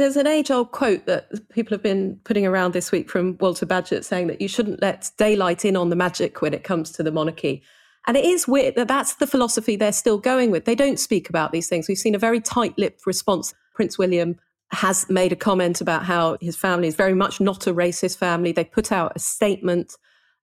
There's 0.00 0.16
an 0.16 0.26
age 0.26 0.50
old 0.50 0.70
quote 0.72 1.04
that 1.04 1.28
people 1.50 1.74
have 1.74 1.82
been 1.82 2.18
putting 2.24 2.46
around 2.46 2.72
this 2.72 2.90
week 2.90 3.10
from 3.10 3.36
Walter 3.38 3.66
Bagehot 3.66 4.02
saying 4.02 4.28
that 4.28 4.40
you 4.40 4.48
shouldn't 4.48 4.80
let 4.80 5.10
daylight 5.18 5.66
in 5.66 5.76
on 5.76 5.90
the 5.90 5.94
magic 5.94 6.40
when 6.40 6.54
it 6.54 6.64
comes 6.64 6.90
to 6.92 7.02
the 7.02 7.12
monarchy. 7.12 7.62
And 8.06 8.16
it 8.16 8.24
is 8.24 8.48
weird 8.48 8.76
that 8.76 8.88
that's 8.88 9.16
the 9.16 9.26
philosophy 9.26 9.76
they're 9.76 9.92
still 9.92 10.16
going 10.16 10.50
with. 10.50 10.64
They 10.64 10.74
don't 10.74 10.98
speak 10.98 11.28
about 11.28 11.52
these 11.52 11.68
things. 11.68 11.86
We've 11.86 11.98
seen 11.98 12.14
a 12.14 12.18
very 12.18 12.40
tight 12.40 12.78
lipped 12.78 13.04
response. 13.06 13.52
Prince 13.74 13.98
William 13.98 14.36
has 14.72 15.06
made 15.10 15.32
a 15.32 15.36
comment 15.36 15.82
about 15.82 16.06
how 16.06 16.38
his 16.40 16.56
family 16.56 16.88
is 16.88 16.94
very 16.94 17.12
much 17.12 17.38
not 17.38 17.66
a 17.66 17.74
racist 17.74 18.16
family. 18.16 18.52
They 18.52 18.64
put 18.64 18.90
out 18.90 19.12
a 19.14 19.18
statement, 19.18 19.98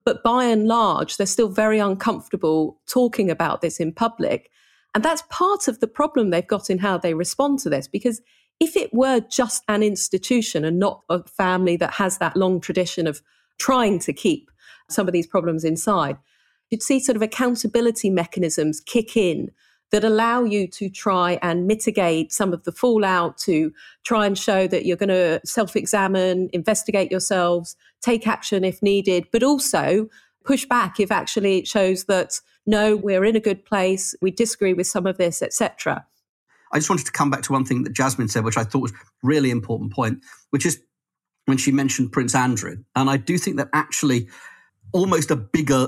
but 0.05 0.21
by 0.21 0.43
and 0.43 0.67
large, 0.67 1.17
they're 1.17 1.25
still 1.25 1.49
very 1.49 1.79
uncomfortable 1.79 2.79
talking 2.87 3.31
about 3.31 3.61
this 3.61 3.79
in 3.79 3.91
public. 3.91 4.51
And 4.93 5.03
that's 5.03 5.23
part 5.31 5.67
of 5.67 5.79
the 5.79 5.87
problem 5.87 6.29
they've 6.29 6.45
got 6.45 6.69
in 6.69 6.77
how 6.77 6.99
they 6.99 7.15
respond 7.15 7.57
to 7.61 7.71
this, 7.71 7.87
because 7.87 8.21
if 8.59 8.75
it 8.75 8.93
were 8.93 9.19
just 9.19 9.63
an 9.67 9.83
institution 9.83 10.65
and 10.65 10.79
not 10.79 11.03
a 11.09 11.23
family 11.23 11.77
that 11.77 11.93
has 11.93 12.17
that 12.17 12.35
long 12.35 12.59
tradition 12.59 13.07
of 13.07 13.21
trying 13.59 13.99
to 13.99 14.13
keep 14.13 14.49
some 14.89 15.07
of 15.07 15.13
these 15.13 15.27
problems 15.27 15.63
inside, 15.63 16.17
you'd 16.69 16.83
see 16.83 16.99
sort 16.99 17.15
of 17.15 17.21
accountability 17.21 18.09
mechanisms 18.09 18.79
kick 18.81 19.15
in 19.15 19.51
that 19.91 20.03
allow 20.03 20.43
you 20.43 20.67
to 20.67 20.89
try 20.89 21.39
and 21.41 21.65
mitigate 21.65 22.33
some 22.33 22.51
of 22.51 22.63
the 22.63 22.71
fallout, 22.71 23.37
to 23.37 23.71
try 24.03 24.25
and 24.25 24.37
show 24.37 24.67
that 24.67 24.85
you're 24.85 24.97
going 24.97 25.07
to 25.09 25.39
self 25.45 25.75
examine, 25.75 26.49
investigate 26.51 27.09
yourselves, 27.09 27.75
take 28.01 28.27
action 28.27 28.65
if 28.65 28.81
needed, 28.81 29.27
but 29.31 29.43
also 29.43 30.09
push 30.43 30.65
back 30.65 30.99
if 30.99 31.11
actually 31.11 31.59
it 31.59 31.67
shows 31.67 32.05
that 32.05 32.39
no, 32.65 32.97
we're 32.97 33.23
in 33.23 33.35
a 33.35 33.39
good 33.39 33.63
place, 33.63 34.13
we 34.21 34.29
disagree 34.29 34.73
with 34.73 34.87
some 34.87 35.05
of 35.05 35.17
this, 35.17 35.41
etc. 35.41 36.05
I 36.71 36.77
just 36.77 36.89
wanted 36.89 37.05
to 37.05 37.12
come 37.12 37.29
back 37.29 37.41
to 37.43 37.53
one 37.53 37.65
thing 37.65 37.83
that 37.83 37.93
Jasmine 37.93 38.27
said, 38.27 38.43
which 38.43 38.57
I 38.57 38.63
thought 38.63 38.81
was 38.81 38.93
really 39.24 39.51
important 39.51 39.93
point, 39.93 40.24
which 40.50 40.65
is 40.65 40.81
when 41.45 41.57
she 41.57 41.71
mentioned 41.71 42.12
Prince 42.12 42.36
Andrew. 42.36 42.77
And 42.95 43.09
I 43.09 43.17
do 43.17 43.38
think 43.38 43.57
that 43.57 43.69
actually 43.74 44.27
almost 44.93 45.31
a 45.31 45.36
bigger 45.36 45.88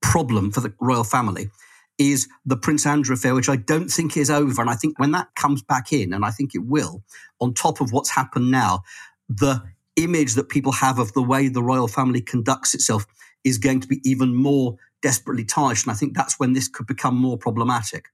problem 0.00 0.50
for 0.50 0.60
the 0.60 0.72
royal 0.80 1.04
family 1.04 1.50
is 1.98 2.28
the 2.44 2.56
Prince 2.56 2.86
Andrew 2.86 3.14
affair, 3.14 3.34
which 3.34 3.48
I 3.48 3.56
don't 3.56 3.88
think 3.88 4.16
is 4.16 4.30
over. 4.30 4.60
And 4.60 4.70
I 4.70 4.74
think 4.74 4.98
when 4.98 5.12
that 5.12 5.28
comes 5.34 5.62
back 5.62 5.92
in, 5.92 6.12
and 6.12 6.24
I 6.24 6.30
think 6.30 6.54
it 6.54 6.64
will, 6.66 7.02
on 7.40 7.54
top 7.54 7.80
of 7.80 7.92
what's 7.92 8.10
happened 8.10 8.50
now, 8.50 8.82
the 9.28 9.62
image 9.96 10.34
that 10.34 10.48
people 10.48 10.72
have 10.72 10.98
of 10.98 11.12
the 11.12 11.22
way 11.22 11.48
the 11.48 11.62
royal 11.62 11.88
family 11.88 12.20
conducts 12.20 12.74
itself 12.74 13.04
is 13.44 13.58
going 13.58 13.80
to 13.80 13.88
be 13.88 14.00
even 14.04 14.34
more 14.34 14.76
desperately 15.02 15.44
tarnished. 15.44 15.84
And 15.84 15.92
I 15.92 15.96
think 15.96 16.14
that's 16.14 16.38
when 16.38 16.52
this 16.52 16.68
could 16.68 16.86
become 16.86 17.16
more 17.16 17.36
problematic 17.36 18.06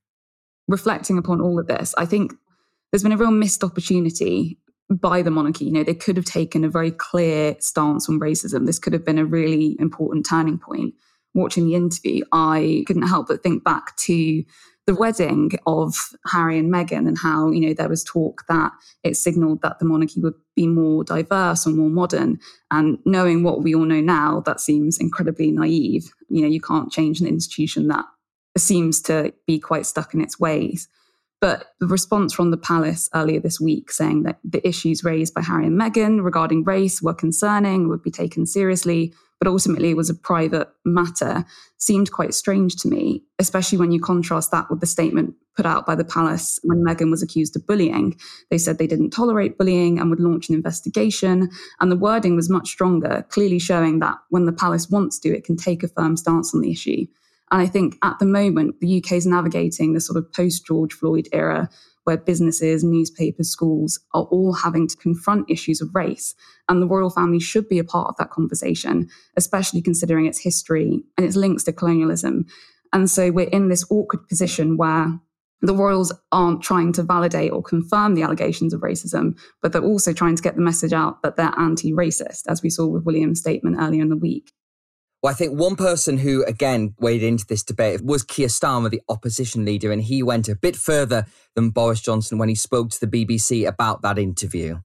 reflecting 0.69 1.19
upon 1.19 1.41
all 1.41 1.59
of 1.59 1.67
this, 1.67 1.95
I 1.99 2.07
think 2.07 2.35
there's 2.91 3.03
been 3.03 3.13
a 3.13 3.17
real 3.17 3.31
missed 3.31 3.65
opportunity 3.65 4.59
by 4.91 5.23
the 5.23 5.31
monarchy. 5.31 5.67
You 5.67 5.73
know, 5.73 5.85
they 5.85 5.95
could 5.95 6.17
have 6.17 6.25
taken 6.25 6.65
a 6.65 6.69
very 6.69 6.91
clear 6.91 7.57
stance 7.61 8.09
on 8.09 8.21
racism. 8.21 8.67
This 8.67 8.79
could 8.79 8.93
have 8.93 9.05
been 9.05 9.19
a 9.19 9.25
really 9.25 9.77
important 9.79 10.27
turning 10.29 10.59
point. 10.59 10.95
Watching 11.35 11.67
the 11.67 11.75
interview, 11.75 12.25
I 12.33 12.85
couldn't 12.87 13.07
help 13.07 13.29
but 13.29 13.43
think 13.43 13.63
back 13.63 13.97
to 13.99 14.43
the 14.87 14.95
wedding 14.95 15.51
of 15.67 15.95
Harry 16.27 16.59
and 16.59 16.73
Meghan 16.73 17.07
and 17.07 17.19
how, 17.19 17.51
you 17.51 17.61
know, 17.61 17.75
there 17.75 17.91
was 17.91 18.03
talk 18.03 18.45
that 18.49 18.73
it 19.05 19.19
signaled 19.19 19.61
that 19.61 19.79
the 19.79 19.85
monarchy 19.85 20.19
would 20.21 20.35
be 20.57 20.67
more 20.67 21.05
diverse 21.05 21.67
or 21.67 21.71
more 21.71 21.91
modern. 21.91 22.39
And 22.71 22.99
knowing 23.05 23.43
what 23.43 23.63
we 23.63 23.75
all 23.75 23.85
know 23.85 24.01
now, 24.01 24.41
that 24.47 24.61
seems 24.61 24.99
incredibly 24.99 25.51
naive. 25.51 26.11
You 26.31 26.41
know, 26.41 26.49
you 26.49 26.63
can't 26.63 26.91
change 26.91 27.21
an 27.21 27.27
institution 27.27 27.89
that 27.89 28.07
seems 28.59 29.01
to 29.03 29.33
be 29.47 29.59
quite 29.59 29.87
stuck 29.87 30.15
in 30.15 30.21
its 30.21 30.39
ways. 30.39 30.89
But 31.41 31.67
the 31.79 31.87
response 31.87 32.35
from 32.35 32.51
the 32.51 32.57
palace 32.57 33.09
earlier 33.15 33.39
this 33.39 33.61
week 33.61 33.93
saying 33.93 34.25
that 34.25 34.41
the 34.43 34.67
issues 34.67 35.05
raised 35.05 35.35
by 35.35 35.43
Harry 35.43 35.67
and 35.67 35.81
Meghan 35.81 36.25
regarding 36.25 36.65
race 36.65 37.01
were 37.01 37.15
concerning, 37.15 37.89
would 37.89 38.03
be 38.03 38.11
taken 38.11 38.45
seriously, 38.45 39.15
but 39.39 39.49
ultimately 39.49 39.91
it 39.91 39.97
was 39.97 40.11
a 40.11 40.15
private 40.15 40.69
matter 40.85 41.45
seemed 41.77 42.11
quite 42.11 42.35
strange 42.35 42.75
to 42.77 42.89
me, 42.89 43.23
especially 43.39 43.79
when 43.79 43.93
you 43.93 44.01
contrast 44.01 44.51
that 44.51 44.69
with 44.69 44.81
the 44.81 44.87
statement 44.87 45.35
put 45.57 45.65
out 45.65 45.87
by 45.87 45.95
the 45.95 46.05
palace 46.05 46.59
when 46.65 46.85
Meghan 46.85 47.11
was 47.11 47.23
accused 47.23 47.55
of 47.55 47.67
bullying. 47.67 48.19
They 48.51 48.59
said 48.59 48.79
they 48.79 48.87
didn't 48.89 49.11
tolerate 49.11 49.59
bullying 49.59 49.99
and 49.99 50.11
would 50.11 50.21
launch 50.21 50.49
an 50.49 50.57
investigation. 50.57 51.51
And 51.81 51.91
the 51.91 51.97
wording 51.97 52.35
was 52.35 52.51
much 52.51 52.69
stronger, 52.69 53.25
clearly 53.29 53.59
showing 53.61 54.01
that 54.01 54.19
when 54.31 54.45
the 54.45 54.53
palace 54.53 54.89
wants 54.89 55.21
to, 55.21 55.29
it 55.29 55.45
can 55.45 55.57
take 55.57 55.83
a 55.85 55.89
firm 55.89 56.17
stance 56.17 56.53
on 56.53 56.61
the 56.61 56.71
issue. 56.73 57.07
And 57.51 57.63
I 57.63 57.67
think 57.67 57.97
at 58.03 58.19
the 58.19 58.27
moment, 58.27 58.81
the 58.81 59.03
UK 59.03 59.13
is 59.13 59.27
navigating 59.27 59.95
the 59.95 60.01
sort 60.01 60.17
of 60.17 60.33
post 60.33 60.67
George 60.67 60.93
Floyd 60.93 61.29
era 61.33 61.69
where 62.09 62.17
businesses, 62.17 62.83
newspapers, 62.83 63.51
schools 63.51 64.01
are 64.15 64.23
all 64.31 64.55
having 64.55 64.89
to 64.89 64.97
confront 64.97 65.51
issues 65.51 65.83
of 65.83 65.95
race. 65.95 66.35
And 66.67 66.81
the 66.81 66.87
royal 66.87 67.11
family 67.11 67.39
should 67.39 67.69
be 67.69 67.79
a 67.79 67.85
part 67.85 68.09
of 68.09 68.17
that 68.17 68.31
conversation, 68.31 69.11
especially 69.37 69.83
considering 69.83 70.25
its 70.25 70.39
history 70.39 71.03
and 71.19 71.27
its 71.27 71.37
links 71.37 71.65
to 71.65 71.73
colonialism. 71.73 72.47
And 72.95 73.11
so 73.11 73.31
we're 73.31 73.49
in 73.49 73.69
this 73.69 73.85
awkward 73.91 74.27
position 74.27 74.79
where 74.79 75.21
the 75.61 75.75
royals 75.75 76.11
aren't 76.33 76.63
trying 76.63 76.95
to 76.95 77.03
validate 77.03 77.53
or 77.53 77.63
confirm 77.63 78.15
the 78.15 78.23
allegations 78.23 78.73
of 78.73 78.81
racism, 78.81 79.39
but 79.61 79.73
they're 79.73 79.83
also 79.83 80.15
trying 80.15 80.37
to 80.37 80.43
get 80.43 80.55
the 80.55 80.63
message 80.63 80.95
out 80.95 81.23
that 81.23 81.37
they're 81.37 81.53
anti 81.59 81.93
racist, 81.93 82.45
as 82.49 82.63
we 82.63 82.71
saw 82.71 82.87
with 82.87 83.05
William's 83.05 83.41
statement 83.41 83.77
earlier 83.79 84.01
in 84.01 84.09
the 84.09 84.17
week. 84.17 84.53
Well, 85.21 85.33
I 85.33 85.35
think 85.35 85.59
one 85.59 85.75
person 85.75 86.19
who, 86.19 86.45
again, 86.45 86.95
weighed 87.01 87.25
into 87.25 87.45
this 87.45 87.65
debate 87.65 88.05
was 88.05 88.23
Keir 88.23 88.47
Starmer, 88.47 88.89
the 88.89 89.03
opposition 89.09 89.65
leader, 89.65 89.91
and 89.91 90.01
he 90.01 90.23
went 90.23 90.49
a 90.49 90.55
bit 90.55 90.77
further 90.77 91.27
than 91.57 91.71
Boris 91.71 92.01
Johnson 92.01 92.39
when 92.39 92.49
he 92.49 92.55
spoke 92.55 92.91
to 92.91 93.01
the 93.01 93.09
BBC 93.09 93.67
about 93.67 94.03
that 94.03 94.17
interview. 94.17 94.79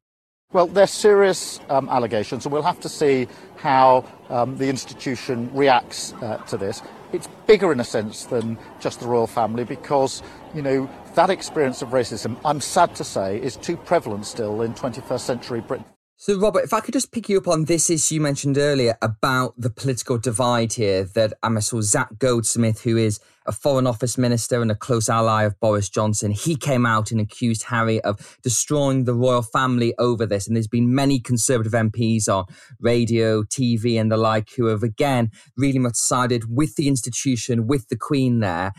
Well, 0.52 0.66
they're 0.66 0.88
serious 0.88 1.60
um, 1.70 1.88
allegations, 1.88 2.46
and 2.46 2.54
we'll 2.54 2.64
have 2.64 2.80
to 2.80 2.90
see 2.90 3.28
how 3.58 4.06
um, 4.30 4.58
the 4.58 4.70
institution 4.70 5.52
reacts 5.54 6.14
uh, 6.14 6.38
to 6.48 6.58
this. 6.58 6.82
It's 7.12 7.28
bigger 7.46 7.72
in 7.72 7.80
a 7.80 7.84
sense 7.84 8.26
than 8.26 8.58
just 8.80 9.02
the 9.02 9.08
royal 9.08 9.28
family 9.28 9.66
because, 9.66 10.24
you 10.56 10.64
know, 10.64 10.90
that 11.14 11.30
experience 11.30 11.84
of 11.84 11.90
racism, 11.90 12.38
I'm 12.44 12.60
sad 12.60 12.96
to 12.96 13.04
say, 13.04 13.40
is 13.40 13.56
too 13.56 13.78
prevalent 13.78 14.26
still 14.26 14.64
in 14.64 14.74
21st 14.74 15.20
century 15.20 15.62
Britain. 15.62 15.86
So, 16.26 16.40
Robert, 16.40 16.64
if 16.64 16.72
I 16.72 16.80
could 16.80 16.94
just 16.94 17.12
pick 17.12 17.28
you 17.28 17.38
up 17.38 17.50
on 17.50 17.66
this 17.66 17.90
issue 17.90 18.16
you 18.16 18.22
mentioned 18.22 18.58
earlier 18.58 18.98
about 19.02 19.56
the 19.58 19.70
political 19.70 20.18
divide 20.18 20.72
here, 20.72 21.04
that 21.04 21.34
I 21.44 21.60
saw 21.60 21.82
Zac 21.82 22.18
Goldsmith, 22.18 22.84
who 22.84 22.96
is 22.96 23.20
a 23.46 23.52
Foreign 23.52 23.86
Office 23.86 24.18
minister 24.18 24.62
and 24.62 24.72
a 24.72 24.76
close 24.76 25.10
ally 25.10 25.44
of 25.44 25.60
Boris 25.60 25.90
Johnson, 25.90 26.32
he 26.32 26.56
came 26.56 26.86
out 26.86 27.12
and 27.12 27.20
accused 27.20 27.64
Harry 27.64 28.00
of 28.04 28.38
destroying 28.42 29.04
the 29.04 29.14
royal 29.14 29.42
family 29.42 29.94
over 30.00 30.26
this. 30.26 30.48
And 30.48 30.56
there's 30.56 30.66
been 30.66 30.96
many 30.96 31.20
Conservative 31.20 31.74
MPs 31.74 32.30
on 32.30 32.46
radio, 32.80 33.44
TV, 33.44 34.00
and 34.00 34.10
the 34.10 34.16
like 34.16 34.52
who 34.56 34.68
have 34.68 34.82
again 34.82 35.30
really 35.58 35.78
much 35.78 35.96
sided 35.96 36.44
with 36.50 36.78
the 36.78 36.88
institution, 36.88 37.68
with 37.68 37.90
the 37.90 37.98
Queen 37.98 38.40
there. 38.40 38.72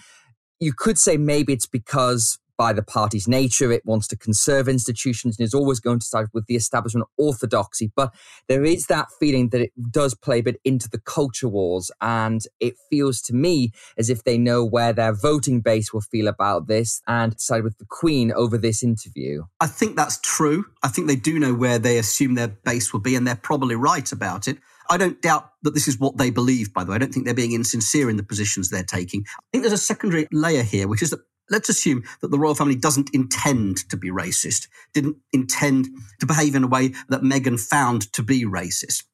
You 0.61 0.73
could 0.73 0.97
say 0.97 1.19
maybe 1.19 1.53
it's 1.53 1.67
because 1.67 2.39
by 2.57 2.73
the 2.73 2.83
party's 2.83 3.29
nature. 3.29 3.73
It 3.73 3.85
wants 3.85 4.07
to 4.09 4.17
conserve 4.17 4.69
institutions 4.69 5.39
and 5.39 5.45
is 5.45 5.55
always 5.55 5.81
going 5.81 5.99
to 6.01 6.07
side 6.07 6.27
with 6.33 6.47
the 6.47 6.57
establishment 6.57 7.09
orthodoxy. 7.17 7.93
But 7.95 8.15
there 8.49 8.65
is 8.65 8.87
that 8.87 9.09
feeling 9.19 9.51
that 9.51 9.61
it 9.61 9.73
does 9.91 10.15
play 10.15 10.39
a 10.39 10.43
bit 10.43 10.61
into 10.65 10.89
the 10.89 11.01
culture 11.01 11.49
wars. 11.49 11.91
And 12.01 12.43
it 12.61 12.75
feels 12.91 13.21
to 13.23 13.35
me 13.35 13.73
as 13.99 14.11
if 14.11 14.25
they 14.25 14.39
know 14.39 14.65
where 14.65 14.93
their 14.93 15.13
voting 15.13 15.61
base 15.61 15.93
will 15.93 16.01
feel 16.01 16.29
about 16.29 16.67
this 16.67 17.01
and 17.07 17.39
side 17.41 17.65
with 17.65 17.79
the 17.79 17.87
Queen 17.89 18.33
over 18.33 18.59
this 18.59 18.83
interview. 18.83 19.45
I 19.61 19.67
think 19.67 19.97
that's 19.97 20.21
true. 20.23 20.65
I 20.83 20.89
think 20.89 21.07
they 21.07 21.17
do 21.17 21.39
know 21.39 21.55
where 21.55 21.79
they 21.79 21.99
assume 21.99 22.35
their 22.35 22.49
base 22.49 22.93
will 22.93 23.01
be, 23.01 23.15
and 23.17 23.27
they're 23.27 23.37
probably 23.37 23.75
right 23.75 24.11
about 24.13 24.49
it. 24.49 24.59
I 24.91 24.99
don't 24.99 25.21
doubt 25.23 25.51
that 25.63 25.75
this 25.75 25.89
is 25.89 25.99
what 25.99 26.19
they 26.19 26.31
believe, 26.31 26.75
by 26.75 26.85
the 26.85 26.91
way. 26.91 26.97
I 26.97 26.99
don't 26.99 27.13
think 27.13 27.25
they're 27.25 27.35
being 27.35 27.53
insincere 27.53 28.11
in 28.11 28.17
the 28.17 28.23
positions 28.23 28.69
they're 28.69 28.83
taking. 28.83 29.25
I 29.27 29.43
think 29.53 29.63
there's 29.63 29.73
a 29.73 29.79
secondary 29.79 30.29
layer 30.31 30.63
here, 30.63 30.87
which 30.89 31.03
is 31.03 31.11
that 31.11 31.21
let's 31.51 31.69
assume 31.69 32.05
that 32.21 32.31
the 32.31 32.39
royal 32.39 32.55
family 32.55 32.77
doesn't 32.77 33.11
intend 33.13 33.89
to 33.91 33.97
be 33.97 34.11
racist, 34.11 34.69
didn't 34.93 35.17
intend 35.33 35.89
to 36.21 36.27
behave 36.27 36.55
in 36.55 36.65
a 36.65 36.69
way 36.69 36.95
that 37.09 37.23
Meghan 37.23 37.61
found 37.61 38.13
to 38.15 38.23
be 38.23 38.45
racist. 38.45 39.05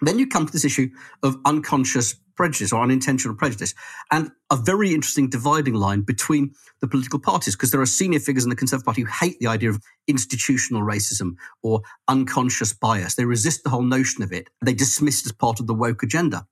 Then 0.00 0.18
you 0.18 0.26
come 0.26 0.46
to 0.46 0.52
this 0.52 0.64
issue 0.64 0.90
of 1.22 1.36
unconscious 1.44 2.14
prejudice 2.36 2.70
or 2.70 2.82
unintentional 2.82 3.34
prejudice, 3.34 3.74
and 4.10 4.30
a 4.50 4.56
very 4.56 4.92
interesting 4.92 5.30
dividing 5.30 5.72
line 5.72 6.02
between 6.02 6.52
the 6.82 6.86
political 6.86 7.18
parties, 7.18 7.56
because 7.56 7.70
there 7.70 7.80
are 7.80 7.86
senior 7.86 8.20
figures 8.20 8.44
in 8.44 8.50
the 8.50 8.56
Conservative 8.56 8.84
Party 8.84 9.00
who 9.00 9.08
hate 9.08 9.38
the 9.40 9.46
idea 9.46 9.70
of 9.70 9.80
institutional 10.06 10.82
racism 10.82 11.36
or 11.62 11.80
unconscious 12.08 12.74
bias. 12.74 13.14
They 13.14 13.24
resist 13.24 13.64
the 13.64 13.70
whole 13.70 13.82
notion 13.82 14.22
of 14.22 14.32
it. 14.32 14.48
They 14.62 14.74
dismiss 14.74 15.20
it 15.20 15.26
as 15.26 15.32
part 15.32 15.60
of 15.60 15.66
the 15.66 15.74
woke 15.74 16.02
agenda. 16.02 16.46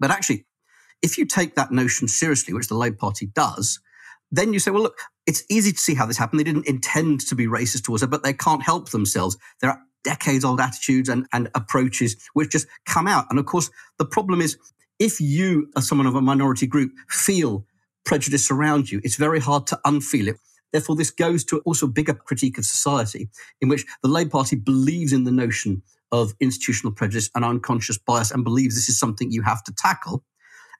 But 0.00 0.10
actually, 0.10 0.46
if 1.00 1.16
you 1.16 1.26
take 1.26 1.54
that 1.54 1.70
notion 1.70 2.08
seriously, 2.08 2.52
which 2.52 2.66
the 2.68 2.74
Labour 2.74 2.96
Party 2.96 3.26
does, 3.26 3.78
then 4.30 4.52
you 4.52 4.58
say, 4.58 4.70
well, 4.70 4.82
look, 4.82 4.98
it's 5.26 5.44
easy 5.48 5.72
to 5.72 5.78
see 5.78 5.94
how 5.94 6.06
this 6.06 6.16
happened. 6.16 6.40
They 6.40 6.44
didn't 6.44 6.66
intend 6.66 7.20
to 7.28 7.34
be 7.34 7.46
racist 7.46 7.84
towards 7.84 8.02
her, 8.02 8.08
but 8.08 8.22
they 8.22 8.32
can't 8.32 8.62
help 8.62 8.90
themselves. 8.90 9.36
There 9.60 9.70
are 9.70 9.80
decades 10.02 10.44
old 10.44 10.60
attitudes 10.60 11.08
and, 11.08 11.26
and 11.32 11.48
approaches 11.54 12.16
which 12.34 12.50
just 12.50 12.66
come 12.86 13.06
out. 13.06 13.26
And 13.30 13.38
of 13.38 13.46
course, 13.46 13.70
the 13.98 14.04
problem 14.04 14.40
is 14.40 14.58
if 14.98 15.20
you, 15.20 15.70
as 15.76 15.88
someone 15.88 16.06
of 16.06 16.14
a 16.14 16.20
minority 16.20 16.66
group, 16.66 16.92
feel 17.08 17.66
prejudice 18.04 18.50
around 18.50 18.90
you, 18.90 19.00
it's 19.02 19.16
very 19.16 19.40
hard 19.40 19.66
to 19.68 19.80
unfeel 19.86 20.28
it. 20.28 20.36
Therefore, 20.72 20.96
this 20.96 21.10
goes 21.10 21.44
to 21.44 21.60
also 21.60 21.86
a 21.86 21.90
bigger 21.90 22.14
critique 22.14 22.58
of 22.58 22.64
society 22.64 23.28
in 23.60 23.68
which 23.68 23.86
the 24.02 24.08
Labour 24.08 24.30
Party 24.30 24.56
believes 24.56 25.12
in 25.12 25.24
the 25.24 25.30
notion 25.30 25.82
of 26.10 26.34
institutional 26.40 26.92
prejudice 26.92 27.30
and 27.34 27.44
unconscious 27.44 27.98
bias 27.98 28.30
and 28.30 28.44
believes 28.44 28.74
this 28.74 28.88
is 28.88 28.98
something 28.98 29.30
you 29.30 29.42
have 29.42 29.62
to 29.64 29.72
tackle. 29.72 30.24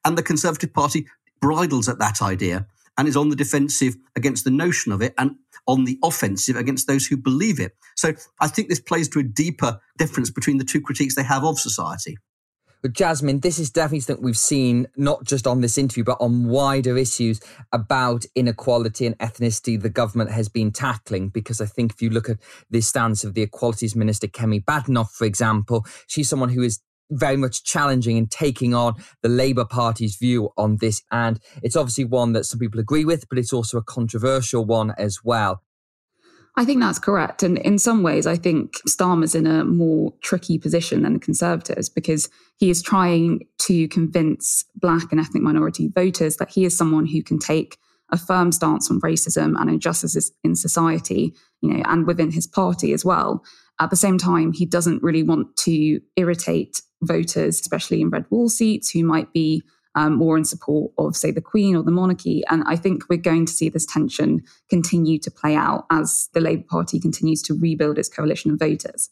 And 0.05 0.19
the 0.19 0.23
Conservative 0.23 0.73
Party 0.73 1.07
bridles 1.41 1.89
at 1.89 1.99
that 1.99 2.21
idea 2.23 2.67
and 2.97 3.09
is 3.09 3.17
on 3.17 3.29
the 3.29 3.37
defensive 3.37 3.97
against 4.17 4.45
the 4.45 4.51
notion 4.51 4.93
of 4.93 5.03
it 5.03 5.15
and 5.19 5.37
on 5.67 5.85
the 5.85 5.99
offensive 6.03 6.57
against 6.57 6.87
those 6.87 7.07
who 7.07 7.17
believe 7.17 7.59
it. 7.59 7.73
So 7.97 8.13
I 8.41 8.49
think 8.49 8.69
this 8.69 8.81
plays 8.81 9.09
to 9.11 9.21
a 9.21 9.23
deeper 9.23 9.81
difference 9.99 10.31
between 10.31 10.59
the 10.59 10.65
two 10.65 10.81
critiques 10.81 11.15
they 11.15 11.23
have 11.23 11.45
of 11.45 11.59
society. 11.59 12.17
But 12.85 12.93
Jasmine, 12.93 13.41
this 13.41 13.59
is 13.59 13.71
definitely 13.71 14.01
something 14.01 14.23
we've 14.23 14.37
seen 14.37 14.89
not 14.95 15.25
just 15.25 15.47
on 15.47 15.63
this 15.63 15.79
interview, 15.79 16.05
but 16.05 16.19
on 16.21 16.49
wider 16.49 16.99
issues 16.99 17.41
about 17.73 18.27
inequality 18.35 19.07
and 19.07 19.17
ethnicity 19.21 19.81
the 19.81 19.89
government 19.89 20.31
has 20.31 20.51
been 20.51 20.71
tackling. 20.71 21.31
Because 21.31 21.63
I 21.63 21.67
think 21.67 21.95
if 21.95 22.03
you 22.03 22.11
look 22.11 22.29
at 22.29 22.37
the 22.69 22.83
stance 22.83 23.25
of 23.25 23.33
the 23.33 23.41
Equalities 23.41 23.97
Minister, 23.97 24.27
Kemi 24.27 24.63
Badenoch, 24.63 25.09
for 25.11 25.25
example, 25.25 25.87
she's 26.07 26.29
someone 26.29 26.51
who 26.51 26.61
is 26.61 26.81
very 27.11 27.37
much 27.37 27.65
challenging 27.65 28.17
and 28.19 28.31
taking 28.31 28.75
on 28.75 28.95
the 29.23 29.29
Labour 29.29 29.65
Party's 29.65 30.17
view 30.17 30.51
on 30.57 30.79
this. 30.79 31.03
And 31.11 31.39
it's 31.63 31.77
obviously 31.77 32.05
one 32.05 32.33
that 32.33 32.45
some 32.45 32.59
people 32.59 32.81
agree 32.81 33.05
with, 33.05 33.29
but 33.29 33.39
it's 33.39 33.53
also 33.53 33.79
a 33.79 33.83
controversial 33.83 34.65
one 34.65 34.95
as 34.99 35.19
well. 35.23 35.63
I 36.57 36.65
think 36.65 36.81
that's 36.81 37.01
correct. 37.01 37.43
And 37.43 37.59
in 37.59 37.79
some 37.79 38.05
ways, 38.05 38.27
I 38.27 38.37
think 38.37 38.75
Starmer's 38.89 39.35
in 39.35 39.47
a 39.47 39.65
more 39.65 40.15
tricky 40.23 40.57
position 40.57 41.03
than 41.03 41.15
the 41.15 41.19
Conservatives 41.19 41.89
because 41.89 42.29
he 42.59 42.71
is 42.71 42.81
trying 42.81 43.41
to 43.61 43.89
convince 43.89 44.65
Black 44.77 45.11
and 45.11 45.21
ethnic 45.21 45.43
minority 45.43 45.91
voters 45.93 46.37
that 46.37 46.51
he 46.51 46.65
is 46.65 46.77
someone 46.77 47.07
who 47.07 47.23
can 47.23 47.41
take 47.41 47.77
a 48.11 48.19
firm 48.19 48.53
stance 48.53 48.89
on 48.89 49.01
racism 49.01 49.61
and 49.61 49.69
injustices 49.69 50.31
in 50.45 50.55
society, 50.55 51.35
you 51.61 51.71
know, 51.71 51.83
and 51.87 52.07
within 52.07 52.31
his 52.31 52.47
party 52.47 52.93
as 52.93 53.05
well. 53.05 53.43
At 53.81 53.91
the 53.91 53.97
same 53.97 54.19
time, 54.19 54.53
he 54.53 54.67
doesn't 54.67 55.03
really 55.03 55.25
want 55.25 55.57
to 55.59 56.01
irritate 56.15 56.81
voters, 57.07 57.61
especially 57.61 58.01
in 58.01 58.11
red 58.11 58.27
wall 58.31 58.49
seats, 58.49 58.91
who 58.91 59.05
might 59.05 59.33
be 59.33 59.63
um, 59.95 60.15
more 60.17 60.37
in 60.37 60.45
support 60.45 60.93
of, 60.99 61.17
say, 61.17 61.31
the 61.31 61.41
Queen 61.41 61.77
or 61.77 61.83
the 61.83 61.91
monarchy. 61.91 62.43
And 62.51 62.65
I 62.67 62.77
think 62.77 63.05
we're 63.09 63.17
going 63.17 63.47
to 63.47 63.53
see 63.53 63.69
this 63.69 63.87
tension 63.87 64.43
continue 64.69 65.19
to 65.21 65.31
play 65.31 65.55
out 65.55 65.87
as 65.91 66.29
the 66.35 66.41
Labour 66.41 66.65
Party 66.69 66.99
continues 66.99 67.43
to 67.43 67.55
rebuild 67.55 67.99
its 67.99 68.09
coalition 68.09 68.51
of 68.51 68.59
voters. 68.59 69.11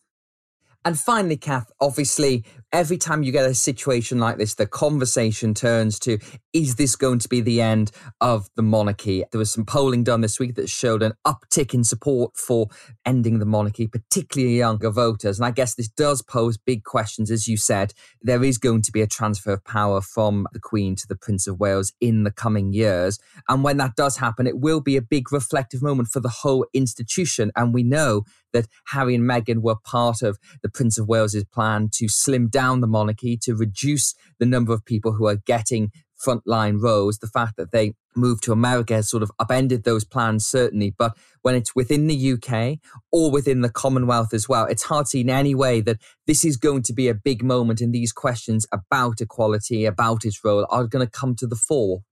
And 0.85 0.99
finally, 0.99 1.37
Kath, 1.37 1.71
obviously, 1.81 2.45
every 2.73 2.97
time 2.97 3.23
you 3.23 3.33
get 3.33 3.45
a 3.45 3.55
situation 3.55 4.19
like 4.19 4.39
this, 4.39 4.55
the 4.55 4.67
conversation 4.67 5.53
turns 5.53 5.99
to 6.01 6.19
is 6.53 6.77
this 6.77 6.97
going 6.97 7.19
to 7.19 7.29
be 7.29 7.41
the 7.41 7.61
end 7.61 7.91
of 8.21 8.49
the 8.57 8.63
monarchy? 8.63 9.25
There 9.31 9.39
was 9.39 9.51
some 9.51 9.65
polling 9.65 10.05
done 10.05 10.21
this 10.21 10.39
week 10.39 10.55
that 10.57 10.69
showed 10.69 11.03
an 11.03 11.13
uptick 11.27 11.75
in 11.75 11.85
support 11.85 12.37
for 12.37 12.69
ending 13.05 13.39
the 13.39 13.47
monarchy, 13.47 13.87
particularly 13.87 14.59
younger 14.59 14.91
voters. 14.91 15.39
And 15.39 15.47
I 15.47 15.51
guess 15.51 15.75
this 15.75 15.89
does 15.89 16.23
pose 16.23 16.57
big 16.57 16.85
questions. 16.85 17.31
As 17.31 17.47
you 17.47 17.57
said, 17.57 17.93
there 18.21 18.45
is 18.45 18.59
going 18.59 18.83
to 18.83 18.93
be 18.93 19.03
a 19.03 19.07
transfer 19.07 19.53
of 19.53 19.65
power 19.65 20.01
from 20.01 20.47
the 20.53 20.61
Queen 20.61 20.97
to 20.97 21.07
the 21.07 21.17
Prince 21.17 21.47
of 21.47 21.61
Wales 21.61 21.93
in 22.01 22.25
the 22.25 22.31
coming 22.31 22.73
years. 22.73 23.19
And 23.49 23.63
when 23.65 23.77
that 23.79 23.97
does 23.97 24.17
happen, 24.17 24.47
it 24.47 24.59
will 24.59 24.81
be 24.81 24.97
a 24.97 25.03
big 25.03 25.33
reflective 25.33 25.83
moment 25.83 26.09
for 26.09 26.21
the 26.21 26.29
whole 26.29 26.67
institution. 26.75 27.51
And 27.57 27.75
we 27.75 27.83
know 27.83 28.25
that 28.53 28.67
Harry 28.89 29.15
and 29.15 29.29
Meghan 29.29 29.63
were 29.63 29.77
part 29.77 30.23
of 30.23 30.39
the 30.63 30.69
Prince 30.69 30.99
of 30.99 31.09
Wales's 31.09 31.45
plan 31.45 31.89
to 31.95 32.09
slim 32.09 32.49
down 32.49 32.62
the 32.81 32.87
monarchy, 32.87 33.37
to 33.43 33.55
reduce 33.55 34.15
the 34.39 34.47
number 34.47 34.73
of 34.73 34.85
people 34.85 35.13
who 35.13 35.27
are 35.27 35.37
getting 35.37 35.91
frontline 36.23 36.81
roles. 36.81 37.19
The 37.19 37.27
fact 37.27 37.57
that 37.57 37.73
they 37.73 37.95
moved 38.15 38.45
to 38.45 38.53
America 38.53 38.95
has 38.95 39.09
sort 39.09 39.23
of 39.23 39.31
upended 39.39 39.85
those 39.85 40.05
plans, 40.05 40.47
certainly. 40.47 40.95
But 40.97 41.17
when 41.43 41.55
it's 41.55 41.75
within 41.75 42.07
the 42.07 42.33
UK 42.33 42.79
or 43.11 43.31
within 43.31 43.63
the 43.63 43.71
Commonwealth 43.71 44.33
as 44.33 44.49
well, 44.49 44.67
it's 44.67 44.85
hard 44.85 45.07
to 45.07 45.11
see 45.11 45.21
in 45.23 45.31
any 45.31 45.55
way 45.55 45.81
that 45.81 45.99
this 46.27 46.45
is 46.45 46.57
going 46.57 46.83
to 46.85 46.93
be 46.93 47.09
a 47.09 47.15
big 47.15 47.43
moment 47.43 47.81
and 47.81 47.93
these 47.93 48.13
questions 48.13 48.67
about 48.73 49.21
equality, 49.21 49.85
about 49.85 50.25
its 50.25 50.45
role, 50.45 50.67
are 50.71 50.87
going 50.87 51.05
to 51.05 51.11
come 51.11 51.35
to 51.37 51.47
the 51.47 51.57
fore. 51.57 52.03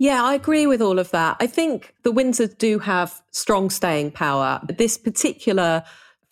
Yeah, 0.00 0.22
I 0.22 0.34
agree 0.34 0.66
with 0.66 0.80
all 0.80 0.98
of 0.98 1.10
that. 1.10 1.36
I 1.40 1.48
think 1.48 1.94
the 2.04 2.12
Windsors 2.12 2.56
do 2.56 2.78
have 2.78 3.20
strong 3.32 3.68
staying 3.68 4.12
power. 4.12 4.60
But 4.64 4.78
this 4.78 4.96
particular 4.96 5.82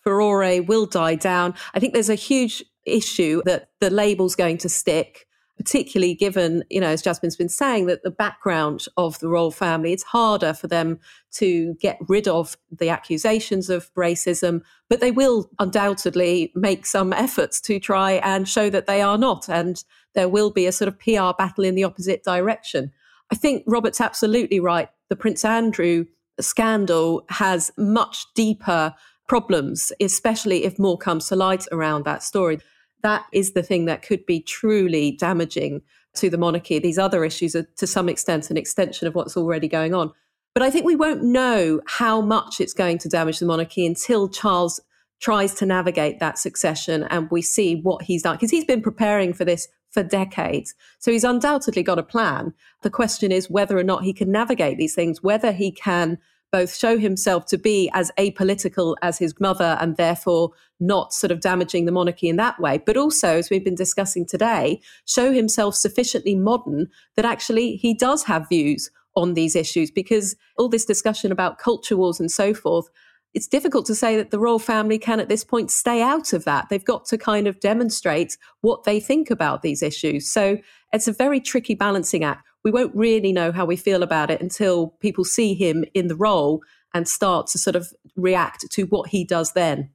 furore 0.03 0.61
will 0.61 0.85
die 0.85 1.15
down. 1.15 1.53
I 1.73 1.79
think 1.79 1.93
there's 1.93 2.09
a 2.09 2.15
huge 2.15 2.63
issue 2.87 3.41
that 3.45 3.69
the 3.79 3.89
label's 3.89 4.35
going 4.35 4.57
to 4.59 4.69
stick 4.69 5.27
particularly 5.57 6.13
given, 6.13 6.63
you 6.69 6.79
know, 6.79 6.87
as 6.87 7.01
Jasmine's 7.01 7.35
been 7.35 7.49
saying, 7.49 7.87
that 7.87 8.03
the 8.03 8.11
background 8.11 8.85
of 8.95 9.19
the 9.19 9.27
royal 9.27 9.51
family, 9.51 9.91
it's 9.91 10.03
harder 10.03 10.53
for 10.53 10.67
them 10.67 10.99
to 11.31 11.73
get 11.81 11.97
rid 12.07 12.27
of 12.27 12.55
the 12.71 12.89
accusations 12.89 13.69
of 13.69 13.91
racism, 13.95 14.61
but 14.87 14.99
they 14.99 15.11
will 15.11 15.49
undoubtedly 15.59 16.51
make 16.55 16.85
some 16.85 17.11
efforts 17.11 17.59
to 17.61 17.79
try 17.79 18.13
and 18.13 18.47
show 18.47 18.69
that 18.69 18.85
they 18.85 19.01
are 19.01 19.17
not. 19.17 19.49
And 19.49 19.83
there 20.13 20.29
will 20.29 20.51
be 20.51 20.67
a 20.67 20.71
sort 20.71 20.87
of 20.87 20.99
PR 20.99 21.35
battle 21.37 21.63
in 21.63 21.75
the 21.75 21.83
opposite 21.83 22.23
direction. 22.23 22.91
I 23.31 23.35
think 23.35 23.63
Robert's 23.65 23.99
absolutely 23.99 24.59
right. 24.59 24.89
The 25.09 25.15
Prince 25.15 25.43
Andrew 25.43 26.05
scandal 26.39 27.25
has 27.29 27.71
much 27.77 28.25
deeper 28.35 28.93
problems, 29.27 29.91
especially 29.99 30.63
if 30.65 30.77
more 30.77 30.97
comes 30.97 31.27
to 31.27 31.35
light 31.35 31.65
around 31.71 32.05
that 32.05 32.21
story. 32.21 32.59
That 33.07 33.25
is 33.31 33.53
the 33.53 33.63
thing 33.63 33.85
that 33.85 34.01
could 34.01 34.25
be 34.25 34.41
truly 34.41 35.11
damaging 35.11 35.81
to 36.15 36.29
the 36.29 36.37
monarchy. 36.37 36.77
These 36.77 36.99
other 36.99 37.23
issues 37.23 37.55
are 37.55 37.63
to 37.77 37.87
some 37.87 38.09
extent 38.09 38.51
an 38.51 38.57
extension 38.57 39.07
of 39.07 39.15
what's 39.15 39.37
already 39.37 39.69
going 39.69 39.93
on. 39.93 40.11
But 40.53 40.61
I 40.61 40.69
think 40.69 40.83
we 40.85 40.97
won't 40.97 41.23
know 41.23 41.79
how 41.87 42.19
much 42.19 42.59
it's 42.59 42.73
going 42.73 42.97
to 42.97 43.07
damage 43.07 43.39
the 43.39 43.45
monarchy 43.45 43.85
until 43.85 44.27
Charles 44.27 44.81
tries 45.21 45.53
to 45.53 45.65
navigate 45.65 46.19
that 46.19 46.37
succession 46.37 47.03
and 47.03 47.31
we 47.31 47.41
see 47.41 47.79
what 47.79 48.01
he's 48.01 48.23
done. 48.23 48.35
Because 48.35 48.51
he's 48.51 48.65
been 48.65 48.81
preparing 48.81 49.31
for 49.31 49.45
this 49.45 49.69
for 49.91 50.03
decades. 50.03 50.75
So 50.99 51.09
he's 51.09 51.23
undoubtedly 51.23 51.83
got 51.83 51.99
a 51.99 52.03
plan. 52.03 52.53
The 52.81 52.89
question 52.89 53.31
is 53.31 53.49
whether 53.49 53.77
or 53.77 53.83
not 53.83 54.03
he 54.03 54.11
can 54.11 54.33
navigate 54.33 54.77
these 54.77 54.95
things, 54.95 55.23
whether 55.23 55.53
he 55.53 55.71
can 55.71 56.17
both 56.51 56.75
show 56.75 56.97
himself 56.97 57.45
to 57.47 57.57
be 57.57 57.89
as 57.93 58.11
apolitical 58.17 58.95
as 59.01 59.17
his 59.17 59.39
mother 59.39 59.77
and 59.79 59.97
therefore 59.97 60.51
not 60.79 61.13
sort 61.13 61.31
of 61.31 61.41
damaging 61.41 61.85
the 61.85 61.91
monarchy 61.91 62.29
in 62.29 62.35
that 62.37 62.59
way, 62.59 62.77
but 62.77 62.97
also, 62.97 63.37
as 63.37 63.49
we've 63.49 63.63
been 63.63 63.75
discussing 63.75 64.25
today, 64.25 64.79
show 65.05 65.31
himself 65.31 65.75
sufficiently 65.75 66.35
modern 66.35 66.87
that 67.15 67.25
actually 67.25 67.75
he 67.75 67.93
does 67.93 68.23
have 68.23 68.47
views 68.49 68.91
on 69.15 69.33
these 69.33 69.55
issues 69.55 69.89
because 69.89 70.35
all 70.57 70.69
this 70.69 70.85
discussion 70.85 71.31
about 71.31 71.57
culture 71.57 71.97
wars 71.97 72.19
and 72.19 72.31
so 72.31 72.53
forth 72.53 72.89
it's 73.33 73.47
difficult 73.47 73.85
to 73.85 73.93
say 73.93 74.15
that 74.17 74.31
the 74.31 74.39
royal 74.39 74.57
family 74.57 74.97
can 74.97 75.19
at 75.19 75.29
this 75.29 75.43
point 75.43 75.69
stay 75.69 76.01
out 76.01 76.33
of 76.33 76.43
that. 76.45 76.69
They've 76.69 76.83
got 76.83 77.05
to 77.05 77.19
kind 77.19 77.45
of 77.45 77.59
demonstrate 77.59 78.35
what 78.61 78.83
they 78.83 78.99
think 78.99 79.29
about 79.29 79.61
these 79.61 79.83
issues. 79.83 80.27
So 80.27 80.57
it's 80.91 81.07
a 81.07 81.13
very 81.13 81.39
tricky 81.39 81.75
balancing 81.75 82.23
act 82.23 82.47
we 82.67 82.71
won't 82.71 82.93
really 82.93 83.31
know 83.31 83.53
how 83.53 83.63
we 83.63 83.77
feel 83.77 84.03
about 84.03 84.29
it 84.29 84.41
until 84.41 84.89
people 84.99 85.23
see 85.23 85.53
him 85.53 85.85
in 85.93 86.09
the 86.09 86.17
role 86.17 86.61
and 86.93 87.07
start 87.07 87.47
to 87.47 87.57
sort 87.57 87.77
of 87.77 87.93
react 88.17 88.69
to 88.69 88.83
what 88.83 89.07
he 89.07 89.23
does 89.23 89.53
then. 89.53 89.89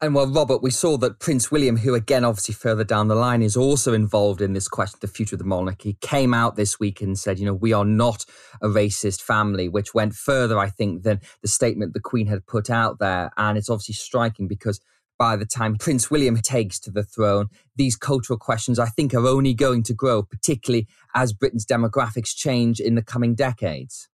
And 0.00 0.16
well, 0.16 0.26
Robert, 0.26 0.60
we 0.60 0.72
saw 0.72 0.96
that 0.98 1.20
Prince 1.20 1.52
William, 1.52 1.76
who 1.76 1.94
again, 1.94 2.24
obviously 2.24 2.54
further 2.54 2.82
down 2.82 3.06
the 3.06 3.14
line, 3.14 3.40
is 3.40 3.56
also 3.56 3.92
involved 3.92 4.40
in 4.40 4.52
this 4.52 4.66
question, 4.66 4.98
the 5.00 5.06
future 5.06 5.36
of 5.36 5.38
the 5.38 5.44
monarchy, 5.44 5.96
came 6.00 6.34
out 6.34 6.56
this 6.56 6.80
week 6.80 7.00
and 7.00 7.16
said, 7.16 7.38
you 7.38 7.46
know, 7.46 7.54
we 7.54 7.72
are 7.72 7.84
not 7.84 8.24
a 8.60 8.66
racist 8.66 9.22
family, 9.22 9.68
which 9.68 9.94
went 9.94 10.14
further, 10.14 10.58
I 10.58 10.70
think, 10.70 11.04
than 11.04 11.20
the 11.42 11.48
statement 11.48 11.94
the 11.94 12.00
Queen 12.00 12.26
had 12.26 12.48
put 12.48 12.68
out 12.68 12.98
there. 12.98 13.30
And 13.36 13.56
it's 13.56 13.70
obviously 13.70 13.94
striking 13.94 14.48
because 14.48 14.80
by 15.18 15.36
the 15.36 15.44
time 15.46 15.76
Prince 15.76 16.10
William 16.10 16.36
takes 16.36 16.78
to 16.80 16.90
the 16.90 17.02
throne, 17.02 17.48
these 17.76 17.96
cultural 17.96 18.38
questions, 18.38 18.78
I 18.78 18.86
think, 18.86 19.12
are 19.12 19.26
only 19.26 19.52
going 19.52 19.82
to 19.84 19.94
grow, 19.94 20.22
particularly 20.22 20.86
as 21.14 21.32
Britain's 21.32 21.66
demographics 21.66 22.34
change 22.34 22.80
in 22.80 22.94
the 22.94 23.02
coming 23.02 23.34
decades. 23.34 24.08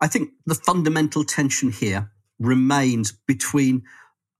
I 0.00 0.06
think 0.06 0.30
the 0.46 0.54
fundamental 0.54 1.24
tension 1.24 1.72
here 1.72 2.10
remains 2.38 3.12
between 3.26 3.82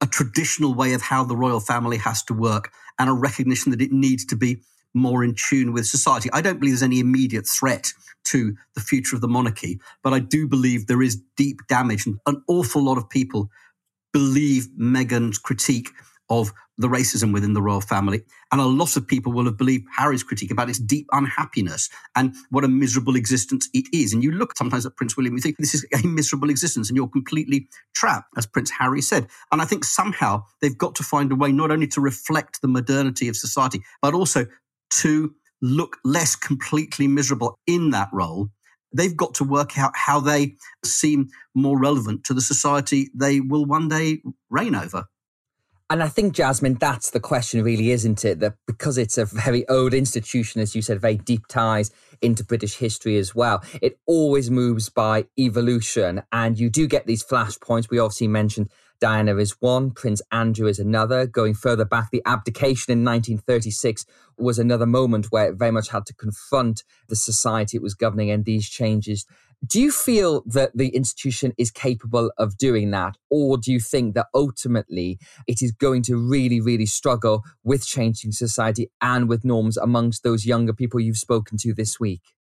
a 0.00 0.06
traditional 0.06 0.74
way 0.74 0.92
of 0.92 1.02
how 1.02 1.24
the 1.24 1.36
royal 1.36 1.60
family 1.60 1.96
has 1.96 2.22
to 2.24 2.34
work 2.34 2.70
and 2.98 3.08
a 3.08 3.12
recognition 3.12 3.70
that 3.70 3.80
it 3.80 3.92
needs 3.92 4.24
to 4.26 4.36
be 4.36 4.60
more 4.92 5.24
in 5.24 5.34
tune 5.34 5.72
with 5.72 5.86
society. 5.86 6.28
I 6.32 6.40
don't 6.40 6.60
believe 6.60 6.74
there's 6.74 6.82
any 6.82 7.00
immediate 7.00 7.46
threat 7.46 7.92
to 8.24 8.54
the 8.74 8.80
future 8.80 9.16
of 9.16 9.22
the 9.22 9.28
monarchy, 9.28 9.80
but 10.02 10.12
I 10.12 10.20
do 10.20 10.46
believe 10.46 10.86
there 10.86 11.02
is 11.02 11.20
deep 11.36 11.60
damage. 11.68 12.06
And 12.06 12.18
an 12.26 12.42
awful 12.48 12.82
lot 12.82 12.96
of 12.96 13.10
people 13.10 13.50
believe 14.14 14.68
Meghan's 14.80 15.38
critique 15.38 15.90
of 16.30 16.52
the 16.78 16.88
racism 16.88 17.32
within 17.32 17.52
the 17.52 17.60
royal 17.60 17.80
family. 17.80 18.22
And 18.50 18.60
a 18.60 18.64
lot 18.64 18.96
of 18.96 19.06
people 19.06 19.32
will 19.32 19.44
have 19.44 19.58
believed 19.58 19.86
Harry's 19.96 20.22
critique 20.22 20.50
about 20.50 20.70
its 20.70 20.78
deep 20.78 21.06
unhappiness 21.12 21.90
and 22.16 22.34
what 22.50 22.64
a 22.64 22.68
miserable 22.68 23.16
existence 23.16 23.68
it 23.74 23.86
is. 23.92 24.12
And 24.12 24.22
you 24.22 24.32
look 24.32 24.56
sometimes 24.56 24.86
at 24.86 24.96
Prince 24.96 25.16
William, 25.16 25.34
you 25.34 25.40
think 25.40 25.56
this 25.58 25.74
is 25.74 25.86
a 25.92 26.06
miserable 26.06 26.48
existence 26.48 26.88
and 26.88 26.96
you're 26.96 27.08
completely 27.08 27.68
trapped, 27.94 28.28
as 28.36 28.46
Prince 28.46 28.70
Harry 28.70 29.02
said. 29.02 29.26
And 29.52 29.60
I 29.60 29.64
think 29.64 29.84
somehow 29.84 30.44
they've 30.62 30.78
got 30.78 30.94
to 30.96 31.02
find 31.02 31.30
a 31.30 31.36
way 31.36 31.52
not 31.52 31.70
only 31.70 31.88
to 31.88 32.00
reflect 32.00 32.62
the 32.62 32.68
modernity 32.68 33.28
of 33.28 33.36
society, 33.36 33.82
but 34.00 34.14
also 34.14 34.46
to 34.90 35.34
look 35.60 35.98
less 36.04 36.36
completely 36.36 37.08
miserable 37.08 37.58
in 37.66 37.90
that 37.90 38.08
role 38.12 38.48
they've 38.94 39.16
got 39.16 39.34
to 39.34 39.44
work 39.44 39.78
out 39.78 39.92
how 39.94 40.20
they 40.20 40.54
seem 40.84 41.28
more 41.54 41.78
relevant 41.78 42.24
to 42.24 42.34
the 42.34 42.40
society 42.40 43.10
they 43.14 43.40
will 43.40 43.64
one 43.66 43.88
day 43.88 44.22
reign 44.48 44.74
over. 44.74 45.04
And 45.90 46.02
I 46.02 46.08
think, 46.08 46.34
Jasmine, 46.34 46.78
that's 46.80 47.10
the 47.10 47.20
question, 47.20 47.62
really, 47.62 47.90
isn't 47.90 48.24
it? 48.24 48.40
That 48.40 48.54
because 48.66 48.96
it's 48.96 49.18
a 49.18 49.26
very 49.26 49.68
old 49.68 49.92
institution, 49.92 50.62
as 50.62 50.74
you 50.74 50.80
said, 50.80 51.00
very 51.00 51.18
deep 51.18 51.46
ties 51.46 51.90
into 52.22 52.42
British 52.42 52.76
history 52.76 53.18
as 53.18 53.34
well, 53.34 53.62
it 53.82 53.98
always 54.06 54.50
moves 54.50 54.88
by 54.88 55.26
evolution. 55.38 56.22
And 56.32 56.58
you 56.58 56.70
do 56.70 56.86
get 56.86 57.06
these 57.06 57.22
flashpoints. 57.22 57.90
We 57.90 57.98
obviously 57.98 58.28
mentioned 58.28 58.70
Diana 59.04 59.36
is 59.36 59.60
one, 59.60 59.90
Prince 59.90 60.22
Andrew 60.32 60.66
is 60.66 60.78
another. 60.78 61.26
Going 61.26 61.52
further 61.52 61.84
back, 61.84 62.10
the 62.10 62.22
abdication 62.24 62.90
in 62.90 63.04
1936 63.04 64.06
was 64.38 64.58
another 64.58 64.86
moment 64.86 65.26
where 65.26 65.48
it 65.48 65.56
very 65.56 65.72
much 65.72 65.90
had 65.90 66.06
to 66.06 66.14
confront 66.14 66.84
the 67.10 67.14
society 67.14 67.76
it 67.76 67.82
was 67.82 67.92
governing 67.92 68.30
and 68.30 68.46
these 68.46 68.66
changes 68.66 69.26
do 69.66 69.80
you 69.80 69.90
feel 69.90 70.42
that 70.46 70.72
the 70.74 70.88
institution 70.88 71.52
is 71.56 71.70
capable 71.70 72.30
of 72.36 72.58
doing 72.58 72.90
that? 72.90 73.16
Or 73.30 73.56
do 73.56 73.72
you 73.72 73.80
think 73.80 74.14
that 74.14 74.26
ultimately 74.34 75.18
it 75.46 75.62
is 75.62 75.72
going 75.72 76.02
to 76.02 76.16
really, 76.16 76.60
really 76.60 76.84
struggle 76.84 77.44
with 77.62 77.86
changing 77.86 78.32
society 78.32 78.90
and 79.00 79.26
with 79.26 79.44
norms 79.44 79.78
amongst 79.78 80.22
those 80.22 80.44
younger 80.44 80.74
people 80.74 81.00
you've 81.00 81.16
spoken 81.16 81.56
to 81.58 81.72
this 81.72 81.98
week? 81.98 82.33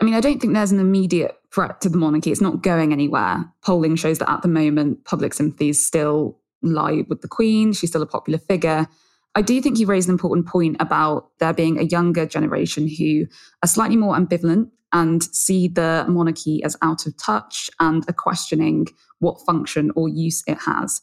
I 0.00 0.04
mean, 0.04 0.14
I 0.14 0.20
don't 0.20 0.40
think 0.40 0.54
there's 0.54 0.72
an 0.72 0.80
immediate 0.80 1.36
threat 1.52 1.80
to 1.82 1.88
the 1.88 1.96
monarchy. 1.96 2.32
It's 2.32 2.40
not 2.40 2.62
going 2.62 2.92
anywhere. 2.92 3.44
Polling 3.62 3.96
shows 3.96 4.18
that 4.18 4.30
at 4.30 4.42
the 4.42 4.48
moment, 4.48 5.04
public 5.04 5.32
sympathies 5.34 5.84
still 5.84 6.38
lie 6.62 7.04
with 7.08 7.20
the 7.20 7.28
Queen. 7.28 7.72
She's 7.72 7.90
still 7.90 8.02
a 8.02 8.06
popular 8.06 8.38
figure. 8.38 8.88
I 9.36 9.42
do 9.42 9.60
think 9.60 9.78
you 9.78 9.86
raised 9.86 10.08
an 10.08 10.14
important 10.14 10.46
point 10.46 10.76
about 10.80 11.28
there 11.38 11.52
being 11.52 11.78
a 11.78 11.84
younger 11.84 12.26
generation 12.26 12.88
who 12.88 13.26
are 13.62 13.68
slightly 13.68 13.96
more 13.96 14.16
ambivalent 14.16 14.70
and 14.92 15.24
see 15.24 15.66
the 15.66 16.04
monarchy 16.08 16.62
as 16.62 16.76
out 16.82 17.06
of 17.06 17.16
touch 17.16 17.68
and 17.80 18.04
are 18.08 18.14
questioning 18.14 18.86
what 19.18 19.40
function 19.44 19.90
or 19.96 20.08
use 20.08 20.44
it 20.46 20.58
has. 20.58 21.00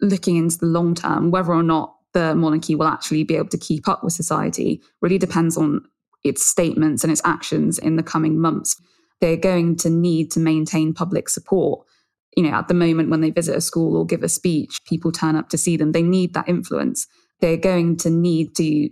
Looking 0.00 0.36
into 0.36 0.58
the 0.58 0.66
long 0.66 0.94
term, 0.94 1.30
whether 1.32 1.52
or 1.52 1.64
not 1.64 1.96
the 2.12 2.34
monarchy 2.36 2.76
will 2.76 2.86
actually 2.86 3.24
be 3.24 3.36
able 3.36 3.48
to 3.48 3.58
keep 3.58 3.88
up 3.88 4.04
with 4.04 4.12
society 4.12 4.80
really 5.00 5.18
depends 5.18 5.56
on 5.56 5.84
its 6.24 6.44
statements 6.44 7.04
and 7.04 7.12
its 7.12 7.22
actions 7.24 7.78
in 7.78 7.96
the 7.96 8.02
coming 8.02 8.40
months. 8.40 8.80
They're 9.20 9.36
going 9.36 9.76
to 9.76 9.90
need 9.90 10.30
to 10.32 10.40
maintain 10.40 10.92
public 10.94 11.28
support. 11.28 11.86
You 12.36 12.42
know, 12.42 12.56
at 12.56 12.66
the 12.68 12.74
moment 12.74 13.10
when 13.10 13.20
they 13.20 13.30
visit 13.30 13.56
a 13.56 13.60
school 13.60 13.96
or 13.96 14.04
give 14.04 14.22
a 14.22 14.28
speech, 14.28 14.80
people 14.86 15.12
turn 15.12 15.36
up 15.36 15.50
to 15.50 15.58
see 15.58 15.76
them. 15.76 15.92
They 15.92 16.02
need 16.02 16.34
that 16.34 16.48
influence. 16.48 17.06
They're 17.40 17.56
going 17.56 17.96
to 17.98 18.10
need 18.10 18.56
to 18.56 18.90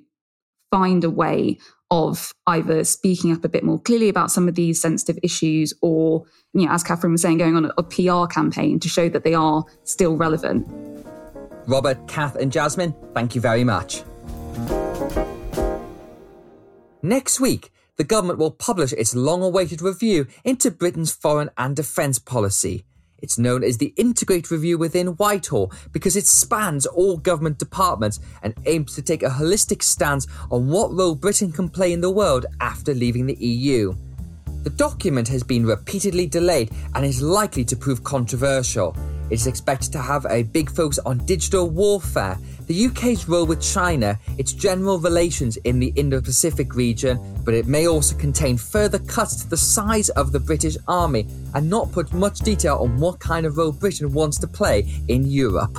find 0.70 1.02
a 1.02 1.10
way 1.10 1.58
of 1.90 2.32
either 2.46 2.84
speaking 2.84 3.32
up 3.32 3.44
a 3.44 3.48
bit 3.48 3.64
more 3.64 3.80
clearly 3.80 4.08
about 4.08 4.30
some 4.30 4.48
of 4.48 4.54
these 4.54 4.80
sensitive 4.80 5.18
issues 5.22 5.74
or, 5.82 6.24
you 6.54 6.64
know, 6.64 6.72
as 6.72 6.82
Catherine 6.82 7.12
was 7.12 7.20
saying, 7.20 7.36
going 7.38 7.54
on 7.54 7.66
a, 7.66 7.72
a 7.76 7.82
PR 7.82 8.26
campaign 8.32 8.80
to 8.80 8.88
show 8.88 9.08
that 9.10 9.24
they 9.24 9.34
are 9.34 9.64
still 9.84 10.16
relevant. 10.16 10.66
Robert, 11.66 12.08
Kath, 12.08 12.36
and 12.36 12.50
Jasmine, 12.50 12.94
thank 13.12 13.34
you 13.34 13.40
very 13.40 13.64
much. 13.64 14.02
Next 17.04 17.40
week, 17.40 17.72
the 17.96 18.04
government 18.04 18.38
will 18.38 18.52
publish 18.52 18.92
its 18.92 19.12
long 19.12 19.42
awaited 19.42 19.82
review 19.82 20.28
into 20.44 20.70
Britain's 20.70 21.10
foreign 21.10 21.50
and 21.58 21.74
defence 21.74 22.20
policy. 22.20 22.84
It's 23.18 23.38
known 23.38 23.64
as 23.64 23.78
the 23.78 23.92
Integrate 23.96 24.52
Review 24.52 24.78
within 24.78 25.08
Whitehall 25.08 25.72
because 25.90 26.14
it 26.14 26.28
spans 26.28 26.86
all 26.86 27.16
government 27.16 27.58
departments 27.58 28.20
and 28.44 28.54
aims 28.66 28.94
to 28.94 29.02
take 29.02 29.24
a 29.24 29.30
holistic 29.30 29.82
stance 29.82 30.28
on 30.48 30.68
what 30.68 30.92
role 30.92 31.16
Britain 31.16 31.50
can 31.50 31.68
play 31.68 31.92
in 31.92 32.00
the 32.00 32.10
world 32.10 32.46
after 32.60 32.94
leaving 32.94 33.26
the 33.26 33.34
EU. 33.34 33.94
The 34.62 34.70
document 34.70 35.26
has 35.26 35.42
been 35.42 35.66
repeatedly 35.66 36.26
delayed 36.26 36.70
and 36.94 37.04
is 37.04 37.20
likely 37.20 37.64
to 37.64 37.76
prove 37.76 38.04
controversial. 38.04 38.96
It 39.32 39.36
is 39.36 39.46
expected 39.46 39.92
to 39.92 39.98
have 39.98 40.26
a 40.28 40.42
big 40.42 40.70
focus 40.70 40.98
on 41.06 41.24
digital 41.24 41.70
warfare, 41.70 42.36
the 42.66 42.84
UK's 42.84 43.26
role 43.26 43.46
with 43.46 43.62
China, 43.62 44.18
its 44.36 44.52
general 44.52 44.98
relations 44.98 45.56
in 45.56 45.78
the 45.78 45.90
Indo 45.96 46.20
Pacific 46.20 46.74
region, 46.74 47.18
but 47.42 47.54
it 47.54 47.66
may 47.66 47.88
also 47.88 48.14
contain 48.18 48.58
further 48.58 48.98
cuts 48.98 49.36
to 49.36 49.48
the 49.48 49.56
size 49.56 50.10
of 50.10 50.32
the 50.32 50.38
British 50.38 50.76
Army 50.86 51.26
and 51.54 51.70
not 51.70 51.90
put 51.92 52.12
much 52.12 52.40
detail 52.40 52.76
on 52.82 53.00
what 53.00 53.20
kind 53.20 53.46
of 53.46 53.56
role 53.56 53.72
Britain 53.72 54.12
wants 54.12 54.38
to 54.38 54.46
play 54.46 54.86
in 55.08 55.24
Europe. 55.24 55.78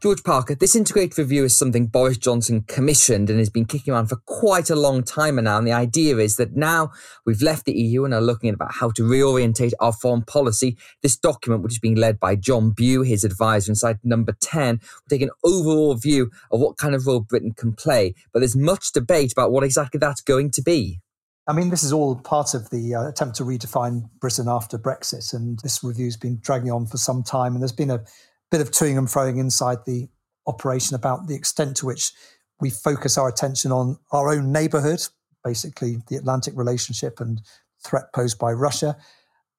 George 0.00 0.22
Parker, 0.22 0.54
this 0.54 0.76
integrated 0.76 1.18
review 1.18 1.42
is 1.42 1.58
something 1.58 1.86
Boris 1.86 2.18
Johnson 2.18 2.62
commissioned 2.68 3.28
and 3.28 3.40
has 3.40 3.50
been 3.50 3.64
kicking 3.64 3.92
around 3.92 4.06
for 4.06 4.20
quite 4.26 4.70
a 4.70 4.76
long 4.76 5.02
time 5.02 5.34
now. 5.42 5.58
And 5.58 5.66
the 5.66 5.72
idea 5.72 6.18
is 6.18 6.36
that 6.36 6.54
now 6.54 6.92
we've 7.26 7.42
left 7.42 7.64
the 7.64 7.72
EU 7.72 8.04
and 8.04 8.14
are 8.14 8.20
looking 8.20 8.48
at 8.48 8.54
about 8.54 8.74
how 8.74 8.90
to 8.90 9.02
reorientate 9.02 9.72
our 9.80 9.92
foreign 9.92 10.22
policy. 10.22 10.78
This 11.02 11.16
document, 11.16 11.64
which 11.64 11.72
is 11.72 11.78
being 11.80 11.96
led 11.96 12.20
by 12.20 12.36
John 12.36 12.70
Bew, 12.70 13.02
his 13.02 13.24
advisor 13.24 13.72
inside 13.72 13.98
number 14.04 14.36
10, 14.40 14.76
will 14.76 15.08
take 15.10 15.22
an 15.22 15.30
overall 15.42 15.96
view 15.96 16.30
of 16.52 16.60
what 16.60 16.76
kind 16.76 16.94
of 16.94 17.04
role 17.04 17.18
Britain 17.18 17.52
can 17.52 17.72
play. 17.72 18.14
But 18.32 18.38
there's 18.38 18.54
much 18.54 18.92
debate 18.92 19.32
about 19.32 19.50
what 19.50 19.64
exactly 19.64 19.98
that's 19.98 20.20
going 20.20 20.52
to 20.52 20.62
be. 20.62 21.00
I 21.48 21.54
mean, 21.54 21.70
this 21.70 21.82
is 21.82 21.92
all 21.92 22.14
part 22.14 22.54
of 22.54 22.70
the 22.70 22.94
uh, 22.94 23.08
attempt 23.08 23.34
to 23.38 23.42
redefine 23.42 24.08
Britain 24.20 24.46
after 24.48 24.78
Brexit. 24.78 25.32
And 25.34 25.58
this 25.64 25.82
review's 25.82 26.16
been 26.16 26.38
dragging 26.40 26.70
on 26.70 26.86
for 26.86 26.98
some 26.98 27.24
time. 27.24 27.54
And 27.54 27.62
there's 27.62 27.72
been 27.72 27.90
a 27.90 28.04
bit 28.50 28.60
of 28.60 28.70
toing 28.70 28.98
and 28.98 29.08
froing 29.08 29.38
inside 29.38 29.78
the 29.86 30.08
operation 30.46 30.94
about 30.94 31.26
the 31.26 31.34
extent 31.34 31.76
to 31.76 31.86
which 31.86 32.12
we 32.60 32.70
focus 32.70 33.18
our 33.18 33.28
attention 33.28 33.70
on 33.70 33.98
our 34.12 34.30
own 34.30 34.50
neighborhood, 34.50 35.06
basically 35.44 35.98
the 36.08 36.16
Atlantic 36.16 36.54
relationship 36.56 37.20
and 37.20 37.40
threat 37.84 38.12
posed 38.14 38.38
by 38.38 38.52
Russia, 38.52 38.96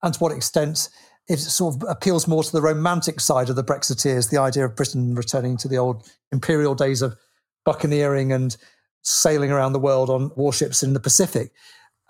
and 0.03 0.13
to 0.13 0.19
what 0.19 0.31
extent 0.31 0.89
it 1.27 1.37
sort 1.37 1.75
of 1.75 1.83
appeals 1.87 2.27
more 2.27 2.43
to 2.43 2.51
the 2.51 2.61
romantic 2.61 3.19
side 3.19 3.49
of 3.49 3.55
the 3.55 3.63
Brexiteers, 3.63 4.29
the 4.29 4.41
idea 4.41 4.65
of 4.65 4.75
Britain 4.75 5.13
returning 5.13 5.55
to 5.57 5.67
the 5.67 5.77
old 5.77 6.09
imperial 6.31 6.73
days 6.73 7.01
of 7.03 7.15
buccaneering 7.65 8.31
and 8.31 8.57
sailing 9.03 9.51
around 9.51 9.73
the 9.73 9.79
world 9.79 10.09
on 10.09 10.31
warships 10.35 10.81
in 10.81 10.93
the 10.93 10.99
Pacific. 10.99 11.51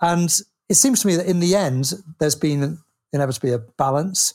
And 0.00 0.30
it 0.70 0.74
seems 0.74 1.00
to 1.02 1.06
me 1.06 1.16
that 1.16 1.26
in 1.26 1.40
the 1.40 1.54
end, 1.54 1.92
there's 2.18 2.34
been 2.34 2.78
inevitably 3.12 3.52
a 3.52 3.58
balance. 3.58 4.32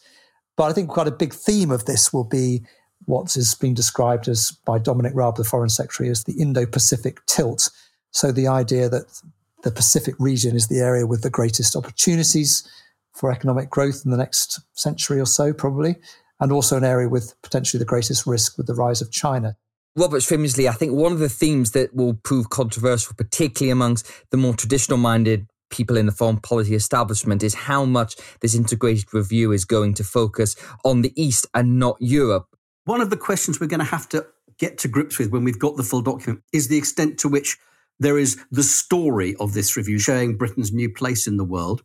But 0.57 0.65
I 0.65 0.73
think 0.73 0.89
quite 0.89 1.07
a 1.07 1.11
big 1.11 1.33
theme 1.33 1.71
of 1.71 1.85
this 1.85 2.13
will 2.13 2.23
be 2.23 2.63
what 3.05 3.33
has 3.33 3.53
been 3.53 3.73
described 3.73 4.27
as 4.27 4.51
by 4.65 4.79
Dominic 4.79 5.13
Raab, 5.15 5.35
the 5.35 5.43
Foreign 5.43 5.69
Secretary, 5.69 6.09
as 6.09 6.23
the 6.23 6.39
Indo 6.39 6.65
Pacific 6.65 7.19
tilt. 7.25 7.69
So 8.11 8.31
the 8.31 8.47
idea 8.47 8.89
that 8.89 9.21
the 9.63 9.71
Pacific 9.71 10.15
region 10.19 10.55
is 10.55 10.67
the 10.67 10.79
area 10.79 11.05
with 11.05 11.21
the 11.21 11.29
greatest 11.29 11.75
opportunities 11.75 12.67
for 13.13 13.31
economic 13.31 13.69
growth 13.69 14.03
in 14.05 14.11
the 14.11 14.17
next 14.17 14.59
century 14.73 15.19
or 15.19 15.25
so, 15.25 15.53
probably, 15.53 15.95
and 16.39 16.51
also 16.51 16.77
an 16.77 16.83
area 16.83 17.09
with 17.09 17.33
potentially 17.41 17.79
the 17.79 17.85
greatest 17.85 18.25
risk 18.25 18.57
with 18.57 18.67
the 18.67 18.75
rise 18.75 19.01
of 19.01 19.11
China. 19.11 19.55
Robert 19.95 20.21
Shrimsley, 20.21 20.67
I 20.67 20.73
think 20.73 20.91
one 20.91 21.13
of 21.13 21.19
the 21.19 21.29
themes 21.29 21.71
that 21.71 21.95
will 21.95 22.15
prove 22.15 22.49
controversial, 22.49 23.13
particularly 23.15 23.71
amongst 23.71 24.09
the 24.29 24.37
more 24.37 24.53
traditional 24.53 24.97
minded 24.97 25.47
people 25.69 25.97
in 25.97 26.05
the 26.05 26.11
foreign 26.11 26.37
policy 26.37 26.75
establishment 26.75 27.43
is 27.43 27.53
how 27.53 27.85
much 27.85 28.15
this 28.41 28.55
integrated 28.55 29.13
review 29.13 29.51
is 29.51 29.65
going 29.65 29.93
to 29.95 30.03
focus 30.03 30.55
on 30.83 31.01
the 31.01 31.13
East 31.21 31.47
and 31.53 31.79
not 31.79 31.97
Europe. 31.99 32.47
One 32.85 33.01
of 33.01 33.09
the 33.09 33.17
questions 33.17 33.59
we're 33.59 33.67
going 33.67 33.79
to 33.79 33.85
have 33.85 34.07
to 34.09 34.25
get 34.57 34.77
to 34.79 34.87
grips 34.87 35.17
with 35.17 35.31
when 35.31 35.43
we've 35.43 35.59
got 35.59 35.75
the 35.75 35.83
full 35.83 36.01
document 36.01 36.43
is 36.53 36.67
the 36.67 36.77
extent 36.77 37.17
to 37.19 37.27
which 37.27 37.57
there 37.99 38.17
is 38.17 38.37
the 38.51 38.63
story 38.63 39.35
of 39.39 39.53
this 39.53 39.75
review 39.75 39.99
showing 39.99 40.37
Britain's 40.37 40.71
new 40.71 40.89
place 40.89 41.27
in 41.27 41.37
the 41.37 41.43
world 41.43 41.81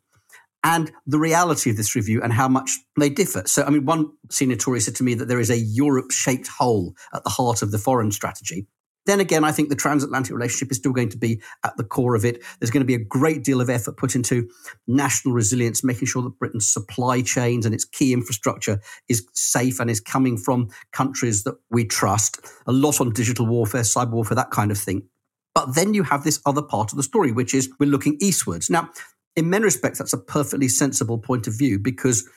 and 0.62 0.92
the 1.06 1.18
reality 1.18 1.70
of 1.70 1.76
this 1.76 1.94
review 1.94 2.20
and 2.22 2.32
how 2.32 2.48
much 2.48 2.70
they 2.98 3.08
differ. 3.08 3.42
So, 3.46 3.62
I 3.62 3.70
mean, 3.70 3.86
one 3.86 4.10
senior 4.30 4.56
Tory 4.56 4.80
said 4.80 4.96
to 4.96 5.02
me 5.02 5.14
that 5.14 5.26
there 5.26 5.40
is 5.40 5.50
a 5.50 5.58
Europe 5.58 6.10
shaped 6.10 6.48
hole 6.48 6.94
at 7.14 7.24
the 7.24 7.30
heart 7.30 7.62
of 7.62 7.70
the 7.70 7.78
foreign 7.78 8.12
strategy. 8.12 8.66
Then 9.06 9.20
again, 9.20 9.44
I 9.44 9.52
think 9.52 9.68
the 9.68 9.76
transatlantic 9.76 10.32
relationship 10.34 10.70
is 10.70 10.76
still 10.76 10.92
going 10.92 11.08
to 11.08 11.16
be 11.16 11.40
at 11.64 11.76
the 11.76 11.84
core 11.84 12.14
of 12.14 12.24
it. 12.24 12.42
There's 12.58 12.70
going 12.70 12.82
to 12.82 12.86
be 12.86 12.94
a 12.94 13.04
great 13.04 13.42
deal 13.42 13.60
of 13.60 13.70
effort 13.70 13.96
put 13.96 14.14
into 14.14 14.48
national 14.86 15.34
resilience, 15.34 15.82
making 15.82 16.06
sure 16.06 16.22
that 16.22 16.38
Britain's 16.38 16.70
supply 16.70 17.22
chains 17.22 17.64
and 17.64 17.74
its 17.74 17.84
key 17.84 18.12
infrastructure 18.12 18.80
is 19.08 19.26
safe 19.32 19.80
and 19.80 19.90
is 19.90 20.00
coming 20.00 20.36
from 20.36 20.68
countries 20.92 21.44
that 21.44 21.56
we 21.70 21.84
trust. 21.84 22.40
A 22.66 22.72
lot 22.72 23.00
on 23.00 23.10
digital 23.12 23.46
warfare, 23.46 23.82
cyber 23.82 24.10
warfare, 24.10 24.36
that 24.36 24.50
kind 24.50 24.70
of 24.70 24.78
thing. 24.78 25.08
But 25.54 25.74
then 25.74 25.94
you 25.94 26.04
have 26.04 26.22
this 26.22 26.40
other 26.46 26.62
part 26.62 26.92
of 26.92 26.96
the 26.96 27.02
story, 27.02 27.32
which 27.32 27.54
is 27.54 27.70
we're 27.78 27.90
looking 27.90 28.16
eastwards. 28.20 28.70
Now, 28.70 28.90
in 29.34 29.50
many 29.50 29.64
respects, 29.64 29.98
that's 29.98 30.12
a 30.12 30.18
perfectly 30.18 30.68
sensible 30.68 31.18
point 31.18 31.46
of 31.46 31.56
view 31.56 31.78
because 31.78 32.28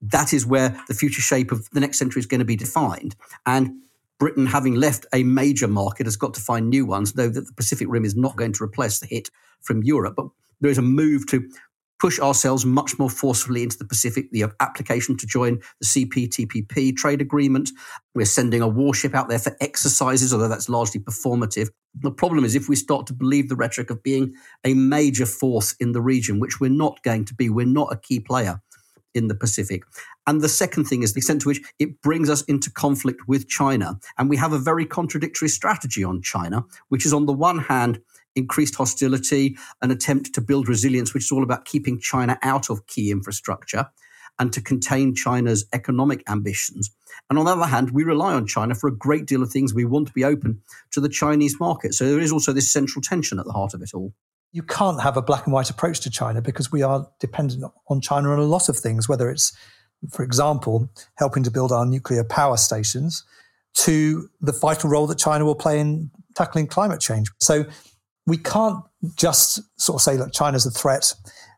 that 0.00 0.32
is 0.32 0.46
where 0.46 0.78
the 0.88 0.94
future 0.94 1.20
shape 1.20 1.50
of 1.52 1.68
the 1.70 1.80
next 1.80 1.98
century 1.98 2.20
is 2.20 2.26
going 2.26 2.40
to 2.40 2.44
be 2.44 2.56
defined. 2.56 3.16
And 3.46 3.82
Britain, 4.18 4.46
having 4.46 4.74
left 4.74 5.06
a 5.12 5.22
major 5.22 5.68
market, 5.68 6.06
has 6.06 6.16
got 6.16 6.34
to 6.34 6.40
find 6.40 6.68
new 6.68 6.84
ones, 6.84 7.12
though 7.12 7.28
that 7.28 7.46
the 7.46 7.52
Pacific 7.52 7.86
Rim 7.88 8.04
is 8.04 8.16
not 8.16 8.36
going 8.36 8.52
to 8.54 8.64
replace 8.64 8.98
the 8.98 9.06
hit 9.06 9.30
from 9.60 9.82
Europe. 9.82 10.14
But 10.16 10.26
there 10.60 10.70
is 10.70 10.78
a 10.78 10.82
move 10.82 11.26
to 11.28 11.48
push 12.00 12.20
ourselves 12.20 12.64
much 12.64 12.98
more 12.98 13.10
forcefully 13.10 13.62
into 13.62 13.76
the 13.76 13.84
Pacific. 13.84 14.30
The 14.30 14.44
application 14.60 15.16
to 15.16 15.26
join 15.26 15.60
the 15.80 15.86
CPTPP 15.86 16.96
trade 16.96 17.20
agreement. 17.20 17.70
We're 18.14 18.24
sending 18.24 18.62
a 18.62 18.68
warship 18.68 19.14
out 19.14 19.28
there 19.28 19.38
for 19.38 19.56
exercises, 19.60 20.32
although 20.32 20.48
that's 20.48 20.68
largely 20.68 21.00
performative. 21.00 21.68
The 22.00 22.12
problem 22.12 22.44
is 22.44 22.54
if 22.54 22.68
we 22.68 22.76
start 22.76 23.06
to 23.08 23.12
believe 23.12 23.48
the 23.48 23.56
rhetoric 23.56 23.90
of 23.90 24.02
being 24.02 24.34
a 24.64 24.74
major 24.74 25.26
force 25.26 25.74
in 25.80 25.92
the 25.92 26.00
region, 26.00 26.38
which 26.38 26.60
we're 26.60 26.70
not 26.70 27.02
going 27.02 27.24
to 27.26 27.34
be, 27.34 27.50
we're 27.50 27.66
not 27.66 27.92
a 27.92 27.96
key 27.96 28.20
player 28.20 28.60
in 29.18 29.28
the 29.28 29.34
Pacific. 29.34 29.82
And 30.26 30.40
the 30.40 30.48
second 30.48 30.84
thing 30.84 31.02
is 31.02 31.12
the 31.12 31.18
extent 31.18 31.42
to 31.42 31.48
which 31.48 31.60
it 31.78 32.00
brings 32.00 32.30
us 32.30 32.42
into 32.42 32.70
conflict 32.70 33.28
with 33.28 33.48
China. 33.48 33.98
And 34.16 34.30
we 34.30 34.36
have 34.36 34.52
a 34.52 34.58
very 34.58 34.86
contradictory 34.86 35.48
strategy 35.48 36.02
on 36.02 36.22
China, 36.22 36.64
which 36.88 37.04
is 37.04 37.12
on 37.12 37.26
the 37.26 37.32
one 37.32 37.58
hand, 37.58 38.00
increased 38.34 38.76
hostility, 38.76 39.56
an 39.82 39.90
attempt 39.90 40.34
to 40.34 40.40
build 40.40 40.68
resilience, 40.68 41.12
which 41.12 41.24
is 41.24 41.32
all 41.32 41.42
about 41.42 41.64
keeping 41.64 41.98
China 42.00 42.38
out 42.42 42.70
of 42.70 42.86
key 42.86 43.10
infrastructure 43.10 43.86
and 44.38 44.52
to 44.52 44.60
contain 44.60 45.14
China's 45.14 45.66
economic 45.72 46.22
ambitions. 46.28 46.90
And 47.28 47.38
on 47.38 47.44
the 47.44 47.52
other 47.52 47.66
hand, 47.66 47.90
we 47.90 48.04
rely 48.04 48.34
on 48.34 48.46
China 48.46 48.74
for 48.74 48.88
a 48.88 48.96
great 48.96 49.26
deal 49.26 49.42
of 49.42 49.50
things. 49.50 49.74
We 49.74 49.84
want 49.84 50.06
to 50.08 50.14
be 50.14 50.24
open 50.24 50.62
to 50.92 51.00
the 51.00 51.08
Chinese 51.08 51.58
market. 51.58 51.94
So 51.94 52.08
there 52.08 52.20
is 52.20 52.32
also 52.32 52.52
this 52.52 52.70
central 52.70 53.02
tension 53.02 53.38
at 53.38 53.46
the 53.46 53.52
heart 53.52 53.74
of 53.74 53.82
it 53.82 53.90
all. 53.94 54.12
You 54.52 54.62
can't 54.62 55.02
have 55.02 55.16
a 55.16 55.22
black 55.22 55.44
and 55.44 55.52
white 55.52 55.70
approach 55.70 56.00
to 56.00 56.10
China 56.10 56.40
because 56.40 56.72
we 56.72 56.82
are 56.82 57.08
dependent 57.20 57.64
on 57.88 58.00
China 58.00 58.32
on 58.32 58.38
a 58.38 58.42
lot 58.42 58.68
of 58.68 58.76
things, 58.76 59.08
whether 59.08 59.30
it's, 59.30 59.52
for 60.10 60.22
example, 60.22 60.90
helping 61.16 61.42
to 61.42 61.50
build 61.50 61.70
our 61.70 61.84
nuclear 61.84 62.24
power 62.24 62.56
stations, 62.56 63.24
to 63.74 64.28
the 64.40 64.52
vital 64.52 64.90
role 64.90 65.06
that 65.06 65.18
China 65.18 65.44
will 65.44 65.54
play 65.54 65.78
in 65.78 66.10
tackling 66.34 66.66
climate 66.66 67.00
change. 67.00 67.30
So 67.40 67.64
we 68.26 68.38
can't 68.38 68.82
just 69.16 69.60
sort 69.80 69.96
of 69.96 70.02
say, 70.02 70.16
look, 70.16 70.32
China's 70.32 70.66
a 70.66 70.70
threat. 70.70 71.12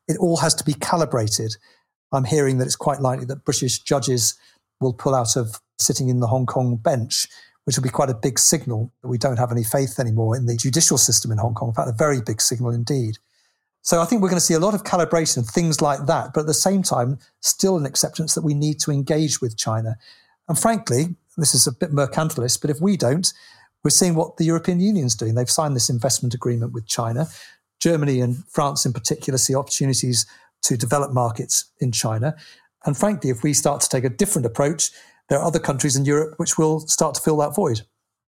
It 0.08 0.18
all 0.18 0.36
has 0.38 0.54
to 0.56 0.64
be 0.64 0.74
calibrated. 0.74 1.56
I'm 2.12 2.24
hearing 2.24 2.58
that 2.58 2.66
it's 2.66 2.76
quite 2.76 3.00
likely 3.00 3.24
that 3.26 3.44
British 3.44 3.80
judges 3.80 4.34
will 4.80 4.92
pull 4.92 5.14
out 5.14 5.36
of 5.36 5.60
sitting 5.78 6.08
in 6.08 6.20
the 6.20 6.26
Hong 6.26 6.46
Kong 6.46 6.76
bench, 6.76 7.26
which 7.64 7.76
will 7.76 7.82
be 7.82 7.88
quite 7.88 8.10
a 8.10 8.14
big 8.14 8.38
signal 8.38 8.92
that 9.02 9.08
we 9.08 9.18
don't 9.18 9.38
have 9.38 9.52
any 9.52 9.64
faith 9.64 9.98
anymore 9.98 10.36
in 10.36 10.46
the 10.46 10.56
judicial 10.56 10.98
system 10.98 11.30
in 11.30 11.38
Hong 11.38 11.54
Kong. 11.54 11.68
In 11.68 11.74
fact, 11.74 11.88
a 11.88 11.92
very 11.92 12.20
big 12.20 12.40
signal 12.40 12.70
indeed. 12.70 13.18
So 13.82 14.00
I 14.00 14.04
think 14.04 14.20
we're 14.20 14.28
going 14.28 14.40
to 14.40 14.44
see 14.44 14.54
a 14.54 14.60
lot 14.60 14.74
of 14.74 14.84
calibration, 14.84 15.38
of 15.38 15.48
things 15.48 15.80
like 15.80 16.06
that, 16.06 16.32
but 16.34 16.40
at 16.40 16.46
the 16.46 16.54
same 16.54 16.82
time, 16.82 17.18
still 17.40 17.76
an 17.76 17.86
acceptance 17.86 18.34
that 18.34 18.44
we 18.44 18.54
need 18.54 18.78
to 18.80 18.90
engage 18.90 19.40
with 19.40 19.56
China. 19.56 19.96
And 20.48 20.58
frankly, 20.58 21.16
this 21.36 21.54
is 21.54 21.66
a 21.66 21.72
bit 21.72 21.92
mercantilist, 21.92 22.60
but 22.60 22.70
if 22.70 22.80
we 22.80 22.96
don't, 22.96 23.32
we're 23.82 23.90
seeing 23.90 24.14
what 24.14 24.36
the 24.36 24.44
European 24.44 24.80
Union's 24.80 25.14
doing. 25.14 25.34
They've 25.34 25.48
signed 25.48 25.74
this 25.74 25.88
investment 25.88 26.34
agreement 26.34 26.72
with 26.72 26.86
China. 26.86 27.28
Germany 27.78 28.20
and 28.20 28.44
France, 28.48 28.84
in 28.84 28.92
particular, 28.92 29.38
see 29.38 29.54
opportunities 29.54 30.26
to 30.62 30.76
develop 30.76 31.12
markets 31.12 31.64
in 31.80 31.92
China. 31.92 32.36
And 32.84 32.96
frankly, 32.96 33.30
if 33.30 33.42
we 33.42 33.54
start 33.54 33.80
to 33.80 33.88
take 33.88 34.04
a 34.04 34.10
different 34.10 34.44
approach, 34.44 34.90
there 35.30 35.38
are 35.38 35.46
other 35.46 35.58
countries 35.58 35.96
in 35.96 36.04
Europe 36.04 36.34
which 36.36 36.58
will 36.58 36.80
start 36.80 37.14
to 37.14 37.22
fill 37.22 37.38
that 37.38 37.54
void. 37.54 37.80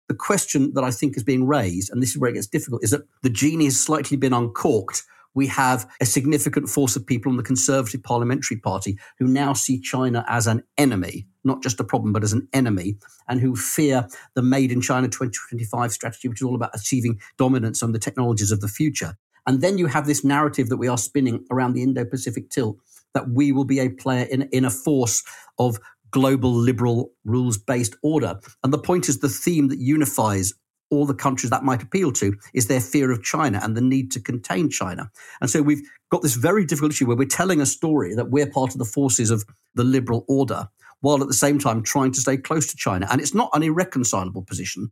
The 0.08 0.14
question 0.14 0.74
that 0.74 0.84
I 0.84 0.90
think 0.90 1.16
is 1.16 1.24
being 1.24 1.46
raised, 1.46 1.90
and 1.90 2.02
this 2.02 2.10
is 2.10 2.18
where 2.18 2.30
it 2.30 2.34
gets 2.34 2.46
difficult, 2.46 2.84
is 2.84 2.90
that 2.90 3.06
the 3.22 3.30
genie 3.30 3.66
has 3.66 3.80
slightly 3.80 4.16
been 4.16 4.34
uncorked 4.34 5.04
we 5.38 5.46
have 5.46 5.88
a 6.00 6.04
significant 6.04 6.68
force 6.68 6.96
of 6.96 7.06
people 7.06 7.30
in 7.30 7.36
the 7.36 7.44
Conservative 7.44 8.02
Parliamentary 8.02 8.56
Party 8.56 8.98
who 9.20 9.28
now 9.28 9.52
see 9.52 9.78
China 9.78 10.24
as 10.28 10.48
an 10.48 10.64
enemy, 10.76 11.28
not 11.44 11.62
just 11.62 11.78
a 11.78 11.84
problem, 11.84 12.12
but 12.12 12.24
as 12.24 12.32
an 12.32 12.48
enemy, 12.52 12.96
and 13.28 13.40
who 13.40 13.54
fear 13.54 14.08
the 14.34 14.42
Made 14.42 14.72
in 14.72 14.80
China 14.80 15.06
2025 15.06 15.92
strategy, 15.92 16.28
which 16.28 16.40
is 16.40 16.44
all 16.44 16.56
about 16.56 16.74
achieving 16.74 17.20
dominance 17.36 17.84
on 17.84 17.92
the 17.92 18.00
technologies 18.00 18.50
of 18.50 18.60
the 18.60 18.66
future. 18.66 19.16
And 19.46 19.60
then 19.60 19.78
you 19.78 19.86
have 19.86 20.06
this 20.06 20.24
narrative 20.24 20.68
that 20.70 20.76
we 20.76 20.88
are 20.88 20.98
spinning 20.98 21.44
around 21.52 21.74
the 21.74 21.84
Indo 21.84 22.04
Pacific 22.04 22.50
tilt 22.50 22.76
that 23.14 23.30
we 23.30 23.52
will 23.52 23.64
be 23.64 23.78
a 23.78 23.88
player 23.88 24.24
in, 24.24 24.42
in 24.52 24.64
a 24.64 24.70
force 24.70 25.22
of 25.58 25.78
global 26.10 26.52
liberal 26.52 27.12
rules 27.24 27.58
based 27.58 27.96
order. 28.02 28.38
And 28.62 28.72
the 28.72 28.78
point 28.78 29.08
is 29.08 29.18
the 29.18 29.28
theme 29.28 29.68
that 29.68 29.78
unifies 29.78 30.52
all 30.90 31.06
the 31.06 31.14
countries 31.14 31.50
that 31.50 31.64
might 31.64 31.82
appeal 31.82 32.12
to 32.12 32.34
is 32.54 32.66
their 32.66 32.80
fear 32.80 33.10
of 33.10 33.22
China 33.22 33.60
and 33.62 33.76
the 33.76 33.80
need 33.80 34.10
to 34.12 34.20
contain 34.20 34.70
China. 34.70 35.10
And 35.40 35.50
so 35.50 35.62
we've 35.62 35.82
got 36.10 36.22
this 36.22 36.34
very 36.34 36.64
difficult 36.64 36.92
issue 36.92 37.06
where 37.06 37.16
we're 37.16 37.26
telling 37.26 37.60
a 37.60 37.66
story 37.66 38.14
that 38.14 38.30
we're 38.30 38.50
part 38.50 38.72
of 38.72 38.78
the 38.78 38.84
forces 38.84 39.30
of 39.30 39.44
the 39.74 39.84
liberal 39.84 40.24
order, 40.28 40.68
while 41.00 41.20
at 41.20 41.28
the 41.28 41.34
same 41.34 41.58
time 41.58 41.82
trying 41.82 42.12
to 42.12 42.20
stay 42.20 42.36
close 42.36 42.66
to 42.68 42.76
China. 42.76 43.06
And 43.10 43.20
it's 43.20 43.34
not 43.34 43.50
an 43.52 43.62
irreconcilable 43.62 44.42
position. 44.42 44.90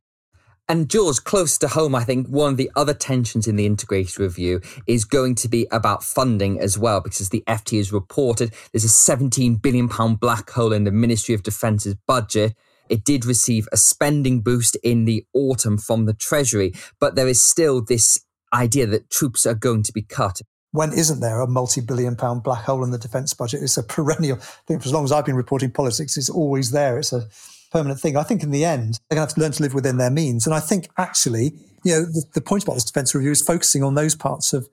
And 0.69 0.91
George, 0.91 1.23
close 1.23 1.59
to 1.59 1.69
home, 1.69 1.95
I 1.95 2.03
think 2.03 2.27
one 2.27 2.51
of 2.51 2.57
the 2.57 2.73
other 2.75 2.95
tensions 2.95 3.47
in 3.47 3.55
the 3.55 3.67
integrated 3.67 4.19
review 4.19 4.61
is 4.89 5.05
going 5.05 5.37
to 5.37 5.49
be 5.49 5.69
about 5.71 6.03
funding 6.03 6.59
as 6.59 6.77
well, 6.77 7.01
because 7.01 7.29
the 7.29 7.45
FT 7.47 7.77
has 7.77 7.93
reported 7.93 8.53
there's 8.73 8.83
a 8.83 8.89
17 8.89 9.57
billion 9.57 9.89
pound 9.89 10.19
black 10.19 10.51
hole 10.51 10.73
in 10.73 10.83
the 10.83 10.91
Ministry 10.91 11.37
of 11.37 11.45
Defence's 11.45 11.95
budget. 12.09 12.57
It 12.89 13.05
did 13.05 13.25
receive 13.25 13.69
a 13.71 13.77
spending 13.77 14.41
boost 14.41 14.77
in 14.83 15.05
the 15.05 15.25
autumn 15.33 15.79
from 15.79 16.07
the 16.07 16.15
Treasury, 16.15 16.75
but 16.99 17.15
there 17.15 17.29
is 17.29 17.41
still 17.41 17.81
this 17.81 18.19
idea 18.53 18.87
that 18.87 19.09
troops 19.09 19.47
are 19.47 19.55
going 19.55 19.85
to 19.85 19.93
be 19.93 20.03
cut. 20.03 20.41
When 20.73 20.93
isn't 20.93 21.21
there 21.21 21.41
a 21.41 21.47
multi 21.47 21.81
billion 21.81 22.17
pound 22.17 22.43
black 22.43 22.65
hole 22.65 22.83
in 22.83 22.91
the 22.91 22.99
defence 22.99 23.33
budget? 23.35 23.63
It's 23.63 23.77
a 23.77 23.85
perennial, 23.85 24.39
I 24.39 24.63
think 24.67 24.83
for 24.83 24.89
as 24.89 24.93
long 24.93 25.05
as 25.05 25.13
I've 25.13 25.25
been 25.25 25.37
reporting 25.37 25.71
politics, 25.71 26.17
it's 26.17 26.29
always 26.29 26.73
there. 26.73 26.99
It's 26.99 27.13
a 27.13 27.29
permanent 27.71 28.01
thing. 28.01 28.17
I 28.17 28.23
think 28.23 28.43
in 28.43 28.51
the 28.51 28.65
end, 28.65 29.01
they're 29.09 29.17
going 29.17 29.27
to 29.27 29.31
have 29.31 29.35
to 29.35 29.41
learn 29.41 29.53
to 29.53 29.63
live 29.63 29.75
within 29.75 29.99
their 29.99 30.11
means. 30.11 30.47
And 30.47 30.55
I 30.55 30.61
think 30.61 30.89
actually, 30.99 31.53
you 31.85 31.93
know, 31.93 32.03
the, 32.03 32.25
the 32.35 32.41
point 32.41 32.65
about 32.65 32.75
this 32.75 32.85
defence 32.85 33.15
review 33.15 33.31
is 33.31 33.43
focusing 33.43 33.83
on 33.83 33.95
those 33.95 34.15
parts 34.15 34.53
of 34.53 34.69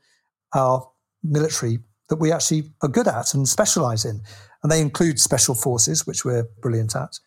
our 0.54 0.90
military 1.24 1.80
that 2.10 2.18
we 2.18 2.32
actually 2.32 2.70
are 2.82 2.90
good 2.90 3.08
at 3.08 3.34
and 3.34 3.48
specialise 3.48 4.06
in. 4.06 4.22
And 4.62 4.72
they 4.72 4.82
include 4.82 5.20
special 5.20 5.56
forces, 5.56 6.06
which 6.06 6.24
we're 6.24 6.48
brilliant 6.62 6.96
at. 6.96 7.20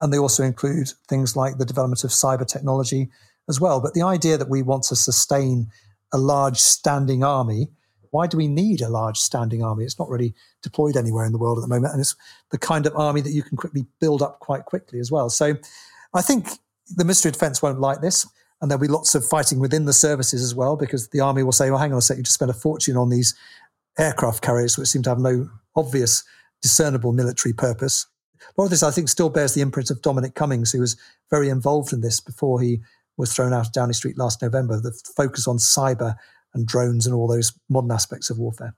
And 0.00 0.12
they 0.12 0.18
also 0.18 0.42
include 0.42 0.88
things 1.08 1.36
like 1.36 1.58
the 1.58 1.64
development 1.64 2.04
of 2.04 2.10
cyber 2.10 2.46
technology 2.46 3.08
as 3.48 3.60
well. 3.60 3.80
But 3.80 3.94
the 3.94 4.02
idea 4.02 4.36
that 4.38 4.50
we 4.50 4.62
want 4.62 4.84
to 4.84 4.96
sustain 4.96 5.68
a 6.12 6.18
large 6.18 6.58
standing 6.58 7.24
army, 7.24 7.68
why 8.14 8.28
do 8.28 8.36
we 8.36 8.46
need 8.46 8.80
a 8.80 8.88
large 8.88 9.18
standing 9.18 9.64
army? 9.64 9.84
It's 9.84 9.98
not 9.98 10.08
really 10.08 10.34
deployed 10.62 10.96
anywhere 10.96 11.24
in 11.24 11.32
the 11.32 11.38
world 11.38 11.58
at 11.58 11.62
the 11.62 11.68
moment. 11.68 11.92
And 11.92 12.00
it's 12.00 12.14
the 12.52 12.58
kind 12.58 12.86
of 12.86 12.94
army 12.94 13.20
that 13.20 13.32
you 13.32 13.42
can 13.42 13.56
quickly 13.56 13.86
build 14.00 14.22
up 14.22 14.38
quite 14.38 14.66
quickly 14.66 15.00
as 15.00 15.10
well. 15.10 15.28
So 15.28 15.56
I 16.14 16.22
think 16.22 16.46
the 16.96 17.04
Ministry 17.04 17.30
of 17.30 17.32
Defence 17.32 17.60
won't 17.60 17.80
like 17.80 18.00
this. 18.00 18.24
And 18.60 18.70
there'll 18.70 18.80
be 18.80 18.88
lots 18.88 19.16
of 19.16 19.26
fighting 19.26 19.58
within 19.58 19.84
the 19.84 19.92
services 19.92 20.42
as 20.42 20.54
well, 20.54 20.76
because 20.76 21.08
the 21.08 21.20
army 21.20 21.42
will 21.42 21.52
say, 21.52 21.70
well, 21.70 21.80
hang 21.80 21.92
on 21.92 21.98
a 21.98 22.00
sec, 22.00 22.16
you 22.16 22.22
just 22.22 22.34
spent 22.34 22.52
a 22.52 22.54
fortune 22.54 22.96
on 22.96 23.10
these 23.10 23.34
aircraft 23.98 24.42
carriers, 24.42 24.78
which 24.78 24.88
seem 24.88 25.02
to 25.02 25.10
have 25.10 25.18
no 25.18 25.50
obvious 25.74 26.22
discernible 26.62 27.12
military 27.12 27.52
purpose. 27.52 28.06
A 28.40 28.44
lot 28.56 28.66
of 28.66 28.70
this, 28.70 28.84
I 28.84 28.92
think, 28.92 29.08
still 29.08 29.28
bears 29.28 29.54
the 29.54 29.60
imprint 29.60 29.90
of 29.90 30.00
Dominic 30.02 30.36
Cummings, 30.36 30.70
who 30.70 30.80
was 30.80 30.96
very 31.30 31.48
involved 31.48 31.92
in 31.92 32.00
this 32.00 32.20
before 32.20 32.60
he 32.60 32.80
was 33.16 33.34
thrown 33.34 33.52
out 33.52 33.66
of 33.66 33.72
Downing 33.72 33.92
Street 33.92 34.16
last 34.16 34.40
November. 34.40 34.80
The 34.80 34.92
focus 35.16 35.48
on 35.48 35.58
cyber 35.58 36.14
and 36.54 36.66
drones 36.66 37.06
and 37.06 37.14
all 37.14 37.26
those 37.28 37.52
modern 37.68 37.90
aspects 37.90 38.30
of 38.30 38.38
warfare. 38.38 38.74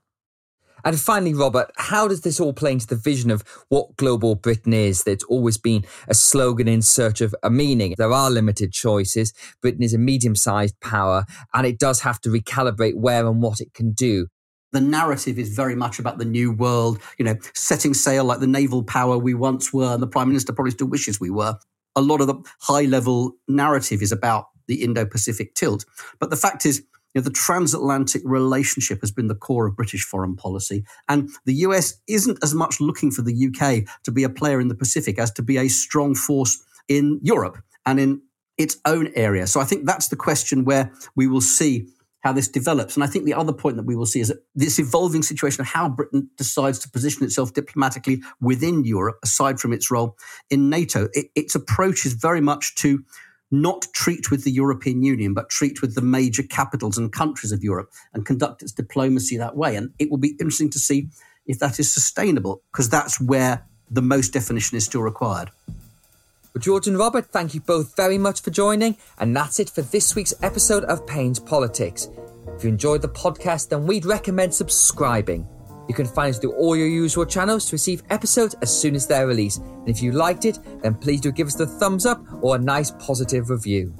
And 0.85 0.99
finally, 0.99 1.33
Robert, 1.33 1.71
how 1.75 2.07
does 2.07 2.21
this 2.21 2.39
all 2.39 2.53
play 2.53 2.71
into 2.71 2.87
the 2.87 2.95
vision 2.95 3.31
of 3.31 3.43
what 3.69 3.97
global 3.97 4.35
Britain 4.35 4.73
is? 4.73 5.03
That's 5.03 5.23
always 5.23 5.57
been 5.57 5.83
a 6.07 6.13
slogan 6.13 6.67
in 6.67 6.83
search 6.83 7.19
of 7.19 7.33
a 7.41 7.49
meaning. 7.49 7.95
There 7.97 8.13
are 8.13 8.29
limited 8.29 8.73
choices. 8.73 9.33
Britain 9.61 9.81
is 9.81 9.95
a 9.95 9.97
medium 9.97 10.35
sized 10.35 10.79
power 10.79 11.25
and 11.53 11.65
it 11.65 11.79
does 11.79 12.01
have 12.01 12.21
to 12.21 12.29
recalibrate 12.29 12.95
where 12.95 13.25
and 13.25 13.41
what 13.41 13.59
it 13.59 13.73
can 13.73 13.91
do. 13.91 14.27
the 14.73 14.81
narrative 14.81 15.39
is 15.39 15.49
very 15.49 15.75
much 15.75 15.97
about 15.97 16.17
the 16.17 16.25
new 16.25 16.51
world, 16.51 16.99
you 17.17 17.25
know, 17.25 17.35
setting 17.53 17.93
sail 17.93 18.23
like 18.25 18.39
the 18.39 18.47
naval 18.47 18.83
power 18.83 19.17
we 19.17 19.33
once 19.33 19.73
were, 19.73 19.93
and 19.93 20.01
the 20.03 20.07
prime 20.07 20.27
minister 20.27 20.53
probably 20.53 20.71
still 20.71 20.87
wishes 20.87 21.19
we 21.19 21.29
were. 21.29 21.57
A 21.95 22.01
lot 22.01 22.21
of 22.21 22.27
the 22.27 22.35
high 22.61 22.83
level 22.83 23.33
narrative 23.47 24.01
is 24.01 24.11
about 24.11 24.45
the 24.67 24.83
Indo 24.83 25.05
Pacific 25.05 25.55
tilt. 25.55 25.85
But 26.19 26.29
the 26.29 26.35
fact 26.35 26.65
is, 26.65 26.83
you 27.13 27.21
know, 27.21 27.23
the 27.23 27.31
transatlantic 27.31 28.21
relationship 28.25 29.01
has 29.01 29.11
been 29.11 29.27
the 29.27 29.35
core 29.35 29.67
of 29.67 29.75
British 29.75 30.03
foreign 30.03 30.35
policy. 30.35 30.83
And 31.07 31.29
the 31.45 31.55
US 31.55 31.95
isn't 32.07 32.39
as 32.43 32.53
much 32.53 32.79
looking 32.79 33.11
for 33.11 33.21
the 33.21 33.47
UK 33.47 33.87
to 34.03 34.11
be 34.11 34.23
a 34.23 34.29
player 34.29 34.59
in 34.59 34.67
the 34.67 34.75
Pacific 34.75 35.17
as 35.17 35.31
to 35.31 35.41
be 35.41 35.57
a 35.57 35.67
strong 35.67 36.15
force 36.15 36.63
in 36.87 37.19
Europe 37.23 37.57
and 37.85 37.99
in 37.99 38.21
its 38.57 38.77
own 38.85 39.11
area. 39.15 39.47
So 39.47 39.59
I 39.59 39.65
think 39.65 39.85
that's 39.85 40.07
the 40.07 40.15
question 40.15 40.65
where 40.65 40.91
we 41.15 41.27
will 41.27 41.41
see 41.41 41.87
how 42.21 42.33
this 42.33 42.47
develops. 42.47 42.95
And 42.95 43.03
I 43.03 43.07
think 43.07 43.25
the 43.25 43.33
other 43.33 43.53
point 43.53 43.77
that 43.77 43.85
we 43.85 43.95
will 43.95 44.05
see 44.05 44.19
is 44.19 44.27
that 44.27 44.43
this 44.55 44.79
evolving 44.79 45.21
situation 45.21 45.61
of 45.61 45.67
how 45.67 45.87
Britain 45.87 46.29
decides 46.37 46.79
to 46.79 46.89
position 46.89 47.23
itself 47.23 47.53
diplomatically 47.53 48.21
within 48.41 48.83
Europe, 48.83 49.17
aside 49.23 49.59
from 49.59 49.71
its 49.71 49.89
role 49.91 50.17
in 50.49 50.69
NATO, 50.69 51.07
it, 51.13 51.27
its 51.35 51.55
approach 51.55 52.05
is 52.05 52.13
very 52.13 52.41
much 52.41 52.75
to 52.75 53.03
not 53.51 53.85
treat 53.93 54.29
with 54.29 54.43
the 54.43 54.51
European 54.51 55.03
Union, 55.03 55.33
but 55.33 55.49
treat 55.49 55.81
with 55.81 55.95
the 55.95 56.01
major 56.01 56.43
capitals 56.43 56.97
and 56.97 57.11
countries 57.11 57.51
of 57.51 57.63
Europe 57.63 57.91
and 58.13 58.25
conduct 58.25 58.61
its 58.61 58.71
diplomacy 58.71 59.37
that 59.37 59.55
way. 59.55 59.75
And 59.75 59.93
it 59.99 60.09
will 60.09 60.17
be 60.17 60.35
interesting 60.39 60.69
to 60.71 60.79
see 60.79 61.09
if 61.45 61.59
that 61.59 61.79
is 61.79 61.93
sustainable, 61.93 62.61
because 62.71 62.89
that's 62.89 63.21
where 63.21 63.65
the 63.89 64.01
most 64.01 64.33
definition 64.33 64.75
is 64.75 64.83
still 64.83 65.01
required. 65.01 65.49
Well, 65.67 66.61
George 66.61 66.87
and 66.87 66.97
Robert, 66.97 67.27
thank 67.27 67.53
you 67.53 67.61
both 67.61 67.95
very 67.95 68.17
much 68.17 68.41
for 68.41 68.51
joining. 68.51 68.97
And 69.17 69.35
that's 69.35 69.59
it 69.59 69.69
for 69.69 69.81
this 69.81 70.13
week's 70.13 70.33
episode 70.41 70.83
of 70.85 71.07
Payne's 71.07 71.39
Politics. 71.39 72.09
If 72.55 72.63
you 72.63 72.69
enjoyed 72.69 73.01
the 73.01 73.09
podcast, 73.09 73.69
then 73.69 73.85
we'd 73.85 74.05
recommend 74.05 74.53
subscribing. 74.53 75.47
You 75.87 75.95
can 75.95 76.05
find 76.05 76.31
us 76.31 76.39
through 76.39 76.53
all 76.53 76.75
your 76.75 76.87
usual 76.87 77.25
channels 77.25 77.65
to 77.65 77.73
receive 77.73 78.03
episodes 78.09 78.55
as 78.61 78.75
soon 78.75 78.95
as 78.95 79.07
they're 79.07 79.27
released. 79.27 79.61
And 79.61 79.89
if 79.89 80.01
you 80.01 80.11
liked 80.11 80.45
it, 80.45 80.59
then 80.81 80.95
please 80.95 81.21
do 81.21 81.31
give 81.31 81.47
us 81.47 81.55
the 81.55 81.65
thumbs 81.65 82.05
up 82.05 82.21
or 82.41 82.55
a 82.55 82.59
nice 82.59 82.91
positive 82.91 83.49
review. 83.49 83.93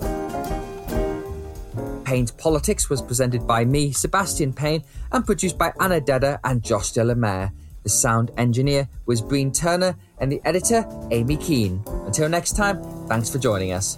Payne's 2.03 2.31
Politics 2.31 2.89
was 2.89 3.01
presented 3.01 3.45
by 3.45 3.65
me, 3.65 3.91
Sebastian 3.91 4.53
Payne, 4.53 4.83
and 5.11 5.25
produced 5.25 5.57
by 5.57 5.73
Anna 5.79 5.99
Dedder 5.99 6.39
and 6.43 6.63
Josh 6.63 6.91
Delamere. 6.91 7.51
The 7.83 7.89
sound 7.89 8.31
engineer 8.37 8.87
was 9.05 9.21
Breen 9.21 9.51
Turner, 9.51 9.95
and 10.19 10.31
the 10.31 10.41
editor, 10.45 10.85
Amy 11.11 11.37
Keane. 11.37 11.83
Until 12.05 12.29
next 12.29 12.55
time, 12.55 12.81
thanks 13.07 13.29
for 13.29 13.39
joining 13.39 13.71
us. 13.71 13.97